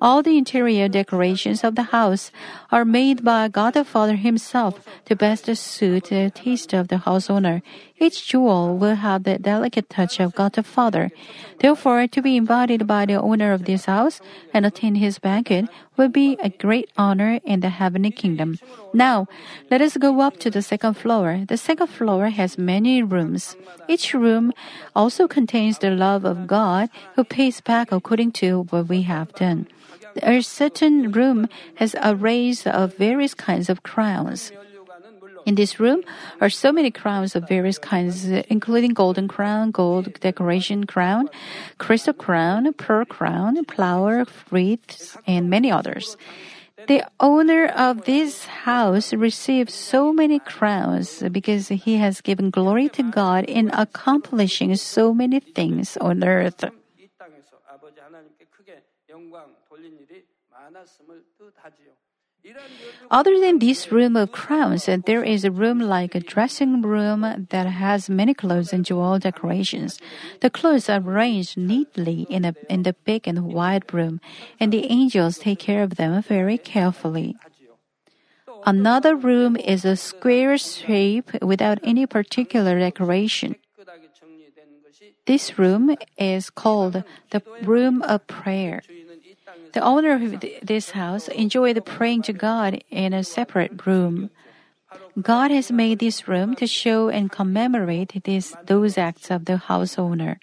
All 0.00 0.22
the 0.22 0.36
interior 0.36 0.88
decorations 0.88 1.64
of 1.64 1.76
the 1.76 1.84
house 1.84 2.30
are 2.74 2.84
made 2.84 3.22
by 3.22 3.46
God 3.46 3.74
the 3.74 3.84
Father 3.84 4.16
Himself 4.16 4.84
to 5.04 5.14
best 5.14 5.46
suit 5.54 6.10
the 6.10 6.32
taste 6.34 6.74
of 6.74 6.88
the 6.88 6.98
house 6.98 7.30
owner. 7.30 7.62
Each 8.00 8.26
jewel 8.26 8.76
will 8.76 8.96
have 8.96 9.22
the 9.22 9.38
delicate 9.38 9.88
touch 9.88 10.18
of 10.18 10.34
God 10.34 10.54
the 10.54 10.64
Father. 10.64 11.12
Therefore, 11.60 12.08
to 12.08 12.20
be 12.20 12.36
invited 12.36 12.84
by 12.84 13.06
the 13.06 13.22
owner 13.22 13.52
of 13.52 13.66
this 13.66 13.84
house 13.84 14.20
and 14.52 14.66
attend 14.66 14.98
his 14.98 15.20
banquet 15.20 15.66
will 15.96 16.08
be 16.08 16.36
a 16.42 16.50
great 16.50 16.90
honor 16.98 17.38
in 17.44 17.60
the 17.60 17.68
heavenly 17.68 18.10
kingdom. 18.10 18.58
Now, 18.92 19.28
let 19.70 19.80
us 19.80 19.96
go 19.96 20.20
up 20.20 20.40
to 20.40 20.50
the 20.50 20.60
second 20.60 20.94
floor. 20.94 21.44
The 21.46 21.56
second 21.56 21.86
floor 21.86 22.30
has 22.30 22.58
many 22.58 23.04
rooms. 23.04 23.54
Each 23.86 24.12
room 24.12 24.52
also 24.96 25.28
contains 25.28 25.78
the 25.78 25.90
love 25.90 26.24
of 26.24 26.48
God 26.48 26.90
who 27.14 27.22
pays 27.22 27.60
back 27.60 27.92
according 27.92 28.32
to 28.42 28.66
what 28.70 28.88
we 28.88 29.02
have 29.02 29.32
done 29.34 29.68
a 30.22 30.42
certain 30.42 31.12
room 31.12 31.48
has 31.76 31.94
arrays 32.02 32.66
of 32.66 32.96
various 32.96 33.34
kinds 33.34 33.68
of 33.68 33.82
crowns. 33.82 34.52
In 35.46 35.56
this 35.56 35.78
room 35.78 36.02
are 36.40 36.48
so 36.48 36.72
many 36.72 36.90
crowns 36.90 37.36
of 37.36 37.48
various 37.48 37.78
kinds, 37.78 38.24
including 38.24 38.94
golden 38.94 39.28
crown, 39.28 39.70
gold 39.70 40.18
decoration 40.20 40.84
crown, 40.84 41.28
crystal 41.78 42.14
crown, 42.14 42.72
pearl 42.72 43.04
crown, 43.04 43.62
flower 43.66 44.24
wreaths, 44.50 45.16
and 45.26 45.50
many 45.50 45.70
others. 45.70 46.16
The 46.88 47.04
owner 47.20 47.66
of 47.66 48.04
this 48.04 48.46
house 48.46 49.12
received 49.12 49.70
so 49.70 50.12
many 50.12 50.38
crowns 50.38 51.22
because 51.30 51.68
he 51.68 51.96
has 51.96 52.20
given 52.20 52.50
glory 52.50 52.88
to 52.90 53.02
God 53.02 53.44
in 53.44 53.70
accomplishing 53.72 54.74
so 54.76 55.14
many 55.14 55.40
things 55.40 55.96
on 55.98 56.24
earth. 56.24 56.64
Other 63.10 63.40
than 63.40 63.58
this 63.58 63.90
room 63.90 64.16
of 64.16 64.32
crowns, 64.32 64.84
there 65.06 65.24
is 65.24 65.44
a 65.44 65.50
room 65.50 65.80
like 65.80 66.14
a 66.14 66.20
dressing 66.20 66.82
room 66.82 67.46
that 67.50 67.66
has 67.66 68.10
many 68.10 68.34
clothes 68.34 68.72
and 68.72 68.84
jewel 68.84 69.18
decorations. 69.18 69.98
The 70.40 70.50
clothes 70.50 70.88
are 70.90 71.00
arranged 71.00 71.56
neatly 71.56 72.26
in, 72.28 72.44
a, 72.44 72.54
in 72.68 72.82
the 72.82 72.92
big 72.92 73.26
and 73.26 73.52
wide 73.52 73.92
room, 73.94 74.20
and 74.60 74.72
the 74.72 74.90
angels 74.90 75.38
take 75.38 75.58
care 75.58 75.82
of 75.82 75.96
them 75.96 76.20
very 76.22 76.58
carefully. 76.58 77.36
Another 78.66 79.16
room 79.16 79.56
is 79.56 79.84
a 79.84 79.96
square 79.96 80.58
shape 80.58 81.30
without 81.42 81.78
any 81.82 82.06
particular 82.06 82.78
decoration. 82.78 83.56
This 85.26 85.58
room 85.58 85.96
is 86.18 86.50
called 86.50 87.04
the 87.30 87.42
room 87.62 88.02
of 88.02 88.26
prayer. 88.26 88.82
The 89.74 89.82
owner 89.82 90.14
of 90.14 90.38
this 90.62 90.90
house 90.94 91.26
enjoyed 91.26 91.84
praying 91.84 92.22
to 92.30 92.32
God 92.32 92.78
in 92.90 93.12
a 93.12 93.24
separate 93.24 93.84
room. 93.84 94.30
God 95.20 95.50
has 95.50 95.72
made 95.72 95.98
this 95.98 96.28
room 96.28 96.54
to 96.56 96.66
show 96.66 97.08
and 97.08 97.30
commemorate 97.30 98.22
this, 98.22 98.54
those 98.66 98.96
acts 98.96 99.32
of 99.32 99.46
the 99.46 99.56
house 99.56 99.98
owner. 99.98 100.38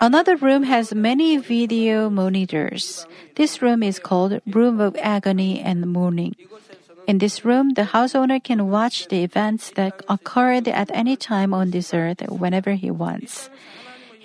Another 0.00 0.36
room 0.36 0.62
has 0.62 0.94
many 0.94 1.36
video 1.38 2.08
monitors. 2.08 3.06
This 3.34 3.60
room 3.60 3.82
is 3.82 3.98
called 3.98 4.40
Room 4.46 4.78
of 4.80 4.94
Agony 5.00 5.58
and 5.58 5.90
Mourning. 5.90 6.36
In 7.08 7.18
this 7.18 7.44
room, 7.44 7.70
the 7.70 7.90
house 7.90 8.14
owner 8.14 8.38
can 8.38 8.70
watch 8.70 9.08
the 9.08 9.24
events 9.24 9.70
that 9.74 9.98
occurred 10.08 10.68
at 10.68 10.90
any 10.94 11.16
time 11.16 11.52
on 11.52 11.70
this 11.70 11.92
earth 11.92 12.22
whenever 12.30 12.72
he 12.72 12.90
wants. 12.90 13.50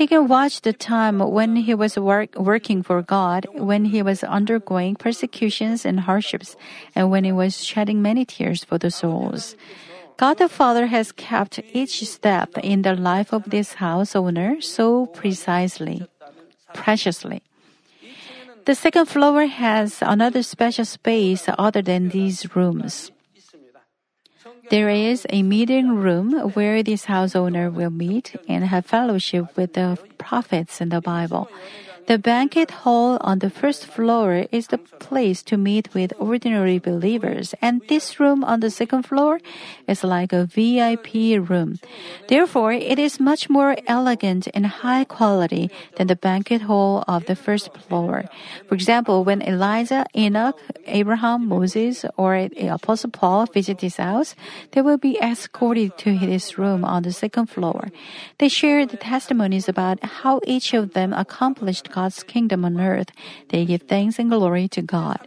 He 0.02 0.08
can 0.08 0.28
watch 0.28 0.62
the 0.62 0.74
time 0.74 1.20
when 1.20 1.56
he 1.56 1.76
was 1.76 1.96
work, 1.96 2.34
working 2.34 2.82
for 2.82 3.04
God, 3.04 3.46
when 3.54 3.86
he 3.86 4.02
was 4.02 4.24
undergoing 4.24 4.96
persecutions 4.96 5.86
and 5.86 6.00
hardships, 6.00 6.56
and 6.96 7.12
when 7.12 7.24
he 7.24 7.32
was 7.32 7.64
shedding 7.64 8.02
many 8.02 8.26
tears 8.26 8.64
for 8.64 8.80
the 8.80 8.90
souls. 8.90 9.56
God 10.18 10.40
the 10.40 10.50
Father 10.50 10.88
has 10.88 11.12
kept 11.12 11.60
each 11.72 12.02
step 12.10 12.58
in 12.64 12.82
the 12.82 12.96
life 12.96 13.32
of 13.32 13.52
this 13.52 13.74
house 13.74 14.16
owner 14.16 14.60
so 14.60 15.06
precisely, 15.06 16.02
preciously. 16.74 17.44
The 18.66 18.74
second 18.74 19.06
floor 19.06 19.46
has 19.46 20.02
another 20.02 20.42
special 20.42 20.86
space 20.86 21.46
other 21.60 21.84
than 21.84 22.10
these 22.10 22.56
rooms. 22.56 23.12
There 24.72 24.88
is 24.88 25.28
a 25.30 25.44
meeting 25.44 25.98
room 25.98 26.32
where 26.56 26.82
this 26.82 27.04
house 27.04 27.36
owner 27.36 27.70
will 27.70 27.90
meet 27.90 28.40
and 28.48 28.64
have 28.64 28.86
fellowship 28.86 29.58
with 29.58 29.74
the 29.74 30.00
prophets 30.18 30.80
in 30.80 30.88
the 30.88 31.02
Bible. 31.02 31.52
The 32.08 32.18
banquet 32.18 32.72
hall 32.84 33.18
on 33.22 33.40
the 33.40 33.50
first 33.50 33.86
floor 33.86 34.46
is 34.52 34.68
the 34.68 34.78
place 34.78 35.44
to 35.44 35.56
meet 35.56 35.94
with 35.94 36.14
ordinary 36.20 36.80
believers, 36.80 37.54
and 37.62 37.82
this 37.88 38.20
room 38.20 38.44
on 38.44 38.60
the 38.60 38.70
second 38.70 39.04
floor 39.04 39.40
is 39.88 40.04
like 40.04 40.34
a 40.34 40.46
VIP 40.46 41.38
room. 41.38 41.80
Therefore, 42.28 42.74
it 42.74 43.00
is 43.00 43.20
much 43.20 43.50
more 43.50 43.78
elegant 43.88 44.48
and 44.54 44.66
high 44.66 45.04
quality 45.04 45.70
than 45.96 46.08
the 46.08 46.16
banquet 46.16 46.64
hall 46.64 47.04
of 47.08 47.26
the 47.28 47.36
first 47.36 47.74
floor. 47.78 48.26
For 48.68 48.76
example, 48.76 49.24
when 49.24 49.42
Elijah, 49.42 50.06
Enoch, 50.16 50.60
Abraham, 50.88 51.48
Moses, 51.48 52.04
or 52.18 52.50
the 52.50 52.74
Apostle 52.74 53.12
Paul 53.12 53.46
visit 53.46 53.80
this 53.80 53.98
house, 53.98 54.36
they 54.72 54.82
will 54.82 54.98
be 54.98 55.18
escorted 55.22 55.98
to 56.00 56.18
this 56.18 56.58
room 56.58 56.84
on 56.84 57.04
the 57.04 57.14
second 57.14 57.48
floor. 57.48 57.90
They 58.40 58.50
share 58.50 58.86
the 58.86 58.98
testimonies 58.98 59.70
about 59.70 60.04
how 60.04 60.42
each 60.46 60.74
of 60.74 60.94
them 60.94 61.14
accomplished 61.14 61.92
God's 62.02 62.24
kingdom 62.24 62.66
on 62.66 62.82
earth, 62.82 63.12
they 63.50 63.64
give 63.64 63.84
thanks 63.84 64.18
and 64.18 64.34
glory 64.34 64.68
to 64.70 64.82
God. 64.82 65.22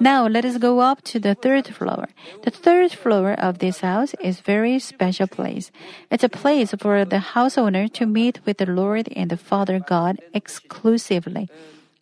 Now 0.00 0.26
let 0.26 0.44
us 0.44 0.58
go 0.58 0.80
up 0.80 1.02
to 1.14 1.22
the 1.22 1.34
third 1.34 1.70
floor. 1.70 2.08
The 2.42 2.50
third 2.50 2.90
floor 2.90 3.38
of 3.38 3.58
this 3.58 3.86
house 3.86 4.18
is 4.18 4.42
very 4.42 4.78
special 4.80 5.28
place. 5.28 5.70
It's 6.10 6.26
a 6.26 6.28
place 6.28 6.74
for 6.74 7.04
the 7.04 7.38
house 7.38 7.56
owner 7.56 7.86
to 7.94 8.04
meet 8.06 8.40
with 8.44 8.58
the 8.58 8.66
Lord 8.66 9.06
and 9.14 9.30
the 9.30 9.38
Father 9.38 9.78
God 9.78 10.18
exclusively. 10.34 11.46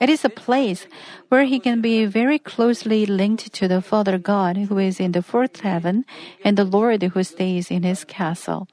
It 0.01 0.09
is 0.09 0.25
a 0.25 0.33
place 0.33 0.89
where 1.29 1.45
he 1.45 1.61
can 1.61 1.81
be 1.81 2.09
very 2.09 2.39
closely 2.39 3.05
linked 3.05 3.53
to 3.53 3.69
the 3.69 3.81
Father 3.81 4.17
God 4.17 4.57
who 4.57 4.79
is 4.79 4.97
in 5.01 5.13
the 5.13 5.25
fourth 5.25 5.61
heaven 5.61 6.05
and 6.45 6.57
the 6.57 6.65
Lord 6.65 7.03
who 7.03 7.23
stays 7.23 7.71
in 7.71 7.83
his 7.83 8.05
castle. 8.05 8.69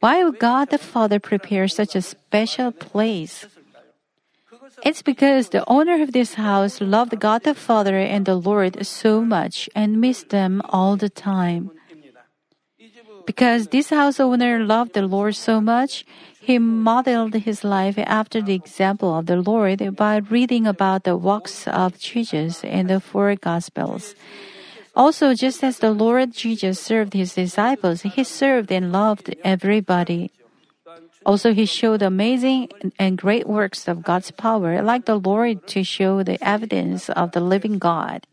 Why 0.00 0.22
would 0.22 0.38
God 0.38 0.70
the 0.70 0.78
Father 0.78 1.18
prepare 1.18 1.66
such 1.66 1.94
a 1.94 2.02
special 2.02 2.70
place? 2.70 3.46
It's 4.84 5.00
because 5.00 5.48
the 5.48 5.64
owner 5.66 6.02
of 6.02 6.12
this 6.12 6.34
house 6.34 6.80
loved 6.80 7.18
God 7.18 7.42
the 7.44 7.54
Father 7.54 7.96
and 7.96 8.26
the 8.26 8.36
Lord 8.36 8.84
so 8.84 9.22
much 9.22 9.68
and 9.74 9.98
missed 9.98 10.28
them 10.28 10.60
all 10.68 10.96
the 10.96 11.08
time. 11.08 11.70
Because 13.24 13.68
this 13.68 13.88
house 13.88 14.20
owner 14.20 14.60
loved 14.60 14.92
the 14.92 15.08
Lord 15.08 15.34
so 15.36 15.58
much, 15.58 16.04
he 16.38 16.58
modeled 16.58 17.32
his 17.32 17.64
life 17.64 17.96
after 17.96 18.42
the 18.42 18.52
example 18.52 19.16
of 19.16 19.24
the 19.24 19.40
Lord 19.40 19.96
by 19.96 20.16
reading 20.18 20.66
about 20.66 21.04
the 21.04 21.16
walks 21.16 21.66
of 21.66 21.98
Jesus 21.98 22.62
in 22.62 22.88
the 22.88 23.00
four 23.00 23.34
Gospels. 23.36 24.14
Also, 24.94 25.32
just 25.32 25.64
as 25.64 25.78
the 25.78 25.90
Lord 25.90 26.32
Jesus 26.32 26.78
served 26.78 27.14
his 27.14 27.34
disciples, 27.34 28.02
he 28.02 28.22
served 28.22 28.70
and 28.70 28.92
loved 28.92 29.34
everybody. 29.42 30.30
Also, 31.24 31.52
he 31.54 31.64
showed 31.64 32.02
amazing 32.02 32.68
and 32.98 33.16
great 33.16 33.48
works 33.48 33.88
of 33.88 34.02
God's 34.02 34.30
power, 34.30 34.82
like 34.82 35.06
the 35.06 35.18
Lord, 35.18 35.66
to 35.68 35.82
show 35.82 36.22
the 36.22 36.38
evidence 36.44 37.08
of 37.08 37.32
the 37.32 37.40
living 37.40 37.78
God. 37.78 38.26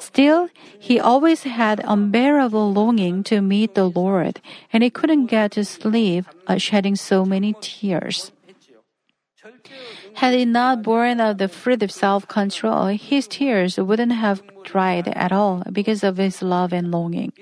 Still, 0.00 0.48
he 0.78 0.98
always 0.98 1.44
had 1.44 1.84
unbearable 1.84 2.72
longing 2.72 3.22
to 3.24 3.40
meet 3.40 3.74
the 3.74 3.84
Lord, 3.84 4.40
and 4.72 4.82
he 4.82 4.90
couldn't 4.90 5.26
get 5.26 5.52
to 5.52 5.64
sleep, 5.64 6.24
uh, 6.46 6.56
shedding 6.56 6.96
so 6.96 7.24
many 7.24 7.54
tears. 7.60 8.32
Had 10.14 10.34
he 10.34 10.44
not 10.44 10.82
borne 10.82 11.20
of 11.20 11.38
the 11.38 11.48
fruit 11.48 11.82
of 11.82 11.92
self-control, 11.92 12.96
his 12.96 13.28
tears 13.28 13.78
wouldn't 13.78 14.12
have 14.12 14.42
dried 14.64 15.08
at 15.08 15.32
all 15.32 15.62
because 15.70 16.02
of 16.02 16.16
his 16.16 16.42
love 16.42 16.72
and 16.72 16.90
longing. 16.90 17.32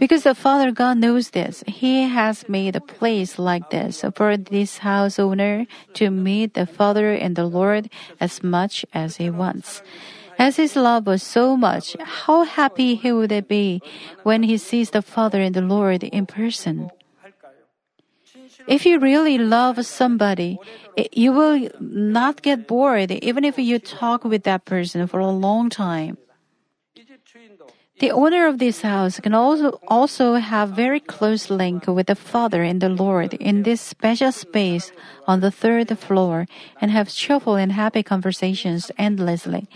Because 0.00 0.24
the 0.24 0.34
Father 0.34 0.72
God 0.72 0.96
knows 0.96 1.36
this, 1.36 1.62
He 1.68 2.08
has 2.08 2.48
made 2.48 2.74
a 2.74 2.80
place 2.80 3.38
like 3.38 3.68
this 3.68 4.02
for 4.16 4.38
this 4.38 4.78
house 4.78 5.18
owner 5.20 5.66
to 5.92 6.08
meet 6.08 6.54
the 6.54 6.64
Father 6.64 7.12
and 7.12 7.36
the 7.36 7.44
Lord 7.44 7.92
as 8.18 8.42
much 8.42 8.86
as 8.94 9.20
he 9.20 9.28
wants. 9.28 9.82
As 10.38 10.56
his 10.56 10.74
love 10.74 11.06
was 11.06 11.22
so 11.22 11.54
much, 11.54 12.00
how 12.00 12.44
happy 12.44 12.94
he 12.94 13.12
would 13.12 13.46
be 13.46 13.82
when 14.22 14.42
he 14.42 14.56
sees 14.56 14.88
the 14.88 15.02
Father 15.02 15.38
and 15.38 15.54
the 15.54 15.60
Lord 15.60 16.02
in 16.02 16.24
person. 16.24 16.88
If 18.66 18.86
you 18.86 18.98
really 18.98 19.36
love 19.36 19.84
somebody, 19.84 20.58
you 21.12 21.32
will 21.32 21.68
not 21.78 22.40
get 22.40 22.66
bored 22.66 23.10
even 23.10 23.44
if 23.44 23.58
you 23.58 23.78
talk 23.78 24.24
with 24.24 24.44
that 24.44 24.64
person 24.64 25.06
for 25.06 25.20
a 25.20 25.28
long 25.28 25.68
time. 25.68 26.16
The 28.00 28.12
owner 28.12 28.46
of 28.46 28.58
this 28.58 28.80
house 28.80 29.20
can 29.20 29.34
also, 29.34 29.78
also 29.86 30.36
have 30.36 30.70
very 30.70 31.00
close 31.00 31.50
link 31.50 31.86
with 31.86 32.06
the 32.06 32.14
Father 32.14 32.62
and 32.62 32.80
the 32.80 32.88
Lord 32.88 33.34
in 33.34 33.62
this 33.62 33.82
special 33.82 34.32
space 34.32 34.90
on 35.28 35.40
the 35.40 35.50
third 35.50 35.92
floor 35.98 36.46
and 36.80 36.90
have 36.90 37.12
cheerful 37.12 37.56
and 37.56 37.72
happy 37.72 38.02
conversations 38.02 38.90
endlessly. 38.96 39.68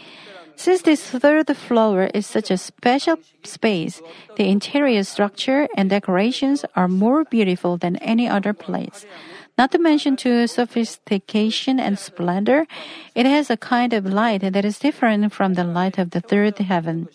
Since 0.56 0.82
this 0.82 1.04
third 1.04 1.54
floor 1.54 2.08
is 2.14 2.26
such 2.26 2.50
a 2.50 2.56
special 2.56 3.18
space, 3.42 4.00
the 4.36 4.48
interior 4.48 5.04
structure 5.04 5.68
and 5.76 5.90
decorations 5.90 6.64
are 6.74 6.88
more 6.88 7.24
beautiful 7.24 7.76
than 7.76 7.96
any 7.96 8.26
other 8.26 8.54
place. 8.54 9.04
Not 9.58 9.70
to 9.72 9.78
mention 9.78 10.16
to 10.24 10.48
sophistication 10.48 11.78
and 11.78 11.98
splendor, 11.98 12.66
it 13.14 13.26
has 13.26 13.50
a 13.50 13.58
kind 13.58 13.92
of 13.92 14.06
light 14.06 14.40
that 14.40 14.64
is 14.64 14.78
different 14.78 15.30
from 15.34 15.54
the 15.54 15.64
light 15.64 15.98
of 15.98 16.12
the 16.12 16.22
third 16.22 16.56
heaven. 16.56 17.08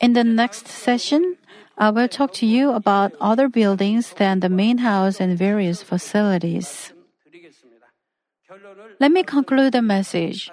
In 0.00 0.12
the 0.12 0.22
next 0.22 0.68
session, 0.68 1.36
I 1.76 1.90
will 1.90 2.08
talk 2.08 2.32
to 2.34 2.46
you 2.46 2.70
about 2.70 3.14
other 3.20 3.48
buildings 3.48 4.14
than 4.14 4.40
the 4.40 4.48
main 4.48 4.78
house 4.78 5.20
and 5.20 5.36
various 5.36 5.82
facilities. 5.82 6.92
Let 9.00 9.10
me 9.10 9.22
conclude 9.22 9.72
the 9.72 9.82
message. 9.82 10.50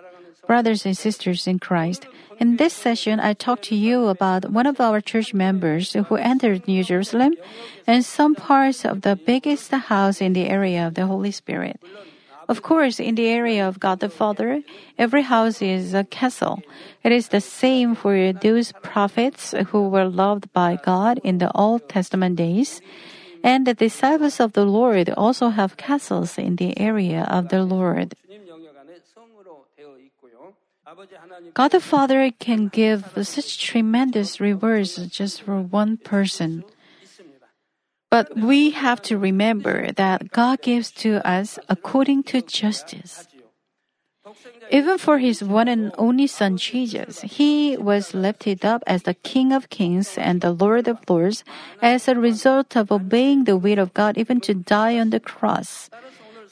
Brothers 0.47 0.85
and 0.85 0.97
sisters 0.97 1.47
in 1.47 1.57
Christ, 1.57 2.05
in 2.39 2.57
this 2.57 2.73
session, 2.73 3.19
I 3.19 3.33
talked 3.33 3.63
to 3.65 3.75
you 3.75 4.07
about 4.07 4.51
one 4.51 4.67
of 4.67 4.79
our 4.79 5.01
church 5.01 5.33
members 5.33 5.93
who 5.93 6.15
entered 6.15 6.67
New 6.67 6.83
Jerusalem 6.83 7.33
and 7.87 8.05
some 8.05 8.35
parts 8.35 8.85
of 8.85 9.01
the 9.01 9.15
biggest 9.15 9.71
house 9.71 10.21
in 10.21 10.33
the 10.33 10.47
area 10.47 10.85
of 10.85 10.93
the 10.93 11.07
Holy 11.07 11.31
Spirit. 11.31 11.81
Of 12.47 12.61
course, 12.61 12.99
in 12.99 13.15
the 13.15 13.27
area 13.27 13.67
of 13.67 13.79
God 13.79 13.99
the 13.99 14.09
Father, 14.09 14.61
every 14.97 15.23
house 15.23 15.61
is 15.61 15.93
a 15.93 16.03
castle. 16.03 16.61
It 17.03 17.11
is 17.11 17.29
the 17.29 17.41
same 17.41 17.95
for 17.95 18.33
those 18.33 18.71
prophets 18.83 19.53
who 19.69 19.89
were 19.89 20.05
loved 20.05 20.51
by 20.53 20.77
God 20.83 21.19
in 21.23 21.39
the 21.39 21.51
Old 21.57 21.89
Testament 21.89 22.35
days. 22.35 22.81
And 23.43 23.65
the 23.65 23.73
disciples 23.73 24.39
of 24.39 24.53
the 24.53 24.65
Lord 24.65 25.09
also 25.11 25.49
have 25.49 25.77
castles 25.77 26.37
in 26.37 26.55
the 26.57 26.77
area 26.79 27.27
of 27.29 27.49
the 27.49 27.63
Lord. 27.63 28.15
God 31.53 31.71
the 31.71 31.81
Father 31.81 32.31
can 32.31 32.67
give 32.67 33.13
such 33.23 33.59
tremendous 33.59 34.39
rewards 34.39 34.97
just 35.07 35.41
for 35.41 35.61
one 35.61 35.97
person. 35.97 36.63
But 38.15 38.31
we 38.31 38.71
have 38.71 39.01
to 39.11 39.17
remember 39.19 39.91
that 39.91 40.31
God 40.31 40.61
gives 40.61 40.89
to 41.03 41.19
us 41.27 41.59
according 41.67 42.23
to 42.31 42.39
justice. 42.39 43.27
Even 44.71 44.97
for 44.97 45.19
his 45.19 45.43
one 45.43 45.67
and 45.67 45.91
only 45.97 46.25
son 46.25 46.55
Jesus, 46.55 47.27
he 47.27 47.75
was 47.75 48.15
lifted 48.15 48.63
up 48.63 48.87
as 48.87 49.03
the 49.03 49.15
King 49.15 49.51
of 49.51 49.67
kings 49.67 50.17
and 50.17 50.39
the 50.39 50.55
Lord 50.55 50.87
of 50.87 51.03
lords 51.09 51.43
as 51.81 52.07
a 52.07 52.15
result 52.15 52.77
of 52.77 52.89
obeying 52.89 53.43
the 53.43 53.57
will 53.57 53.79
of 53.79 53.93
God 53.93 54.17
even 54.17 54.39
to 54.47 54.53
die 54.55 54.97
on 54.97 55.09
the 55.09 55.19
cross. 55.19 55.89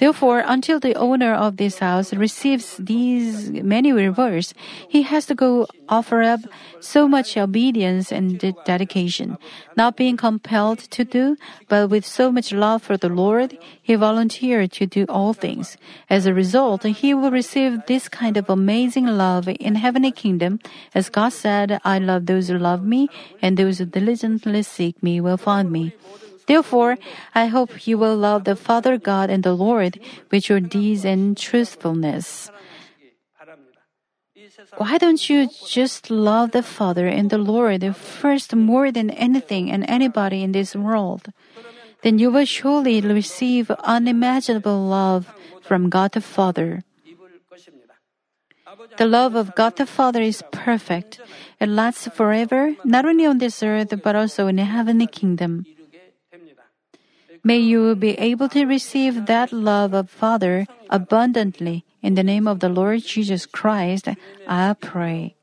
Therefore, 0.04 0.44
until 0.46 0.82
the 0.82 0.96
owner 0.96 1.34
of 1.34 1.56
this 1.56 1.80
house 1.80 2.12
receives 2.12 2.76
these 2.76 3.50
many 3.64 3.94
rewards, 3.94 4.54
he 4.90 5.04
has 5.04 5.26
to 5.28 5.34
go 5.34 5.66
offer 5.88 6.22
up 6.22 6.42
so 6.82 7.08
much 7.08 7.38
obedience 7.38 8.12
and 8.12 8.38
dedication. 8.66 9.38
Not 9.78 9.96
being 9.96 10.18
compelled 10.18 10.80
to 10.92 11.06
do, 11.06 11.38
but 11.70 11.90
with 11.90 12.06
so 12.06 12.34
much 12.34 12.52
love 12.52 12.84
for 12.84 12.98
the 12.98 13.08
Lord, 13.08 13.58
he 13.82 13.96
volunteered 13.96 14.74
to 14.74 14.86
do 14.86 15.06
all 15.08 15.32
things. 15.32 15.78
As 16.10 16.26
a 16.26 16.34
result, 16.34 16.84
he 16.84 17.14
will 17.14 17.32
receive 17.32 17.80
this 17.88 18.10
kind 18.10 18.36
of 18.36 18.50
amazing 18.50 19.08
love 19.08 19.48
in 19.48 19.76
heavenly 19.76 20.12
kingdom, 20.12 20.60
as 20.94 21.08
God 21.08 21.32
said, 21.32 21.80
I 21.86 22.00
love 22.00 22.26
those 22.26 22.50
who 22.50 22.58
love 22.60 22.84
me, 22.84 23.08
and 23.42 23.56
those 23.56 23.78
who 23.78 23.86
diligently 23.86 24.64
seek 24.64 25.02
me 25.02 25.22
will 25.22 25.38
find 25.38 25.72
me. 25.72 25.96
Therefore, 26.46 26.98
I 27.34 27.48
hope 27.48 27.88
you 27.88 27.98
will 27.98 28.16
love 28.16 28.44
the 28.44 28.56
Father 28.56 28.98
God 28.98 29.30
and 29.30 29.44
the 29.44 29.54
Lord 29.54 30.00
with 30.32 30.50
your 30.50 30.60
deeds 30.60 31.06
and 31.06 31.38
truthfulness. 31.38 32.52
Why 34.78 34.98
don't 34.98 35.30
you 35.30 35.50
just 35.68 36.10
love 36.10 36.52
the 36.52 36.64
Father 36.64 37.08
and 37.08 37.30
the 37.30 37.38
Lord 37.38 37.84
first 37.96 38.56
more 38.56 38.92
than 38.92 39.10
anything 39.12 39.72
and 39.72 39.88
anybody 39.90 40.44
in 40.44 40.52
this 40.52 40.76
world? 40.76 41.32
Then 42.02 42.20
you 42.20 42.30
will 42.32 42.46
surely 42.46 43.00
receive 43.02 43.72
unimaginable 43.72 44.86
love 44.86 45.34
from 45.62 45.90
God 45.90 46.12
the 46.12 46.22
Father. 46.22 46.84
The 48.98 49.06
love 49.06 49.36
of 49.36 49.56
God 49.56 49.78
the 49.78 49.86
Father 49.86 50.22
is 50.22 50.44
perfect. 50.52 51.22
It 51.60 51.70
lasts 51.70 52.08
forever, 52.14 52.76
not 52.84 53.06
only 53.06 53.26
on 53.26 53.38
this 53.38 53.64
earth, 53.64 53.94
but 54.04 54.16
also 54.16 54.48
in 54.48 54.58
the 54.58 54.66
heavenly 54.66 55.08
kingdom. 55.08 55.66
May 57.46 57.60
you 57.60 57.96
be 57.96 58.12
able 58.24 58.48
to 58.56 58.64
receive 58.64 59.26
that 59.26 59.52
love 59.52 59.94
of 59.94 60.10
Father 60.10 60.66
abundantly. 60.90 61.84
In 62.02 62.16
the 62.16 62.24
name 62.24 62.48
of 62.48 62.62
the 62.62 62.70
Lord 62.70 63.04
Jesus 63.04 63.46
Christ, 63.46 64.08
I 64.48 64.76
pray. 64.80 65.36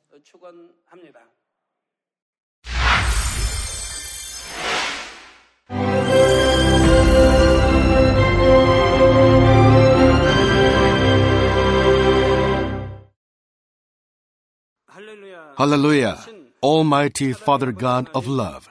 Hallelujah! 15.59 16.17
Almighty 16.63 17.35
Father 17.35 17.73
God 17.73 18.09
of 18.15 18.27
love. 18.27 18.71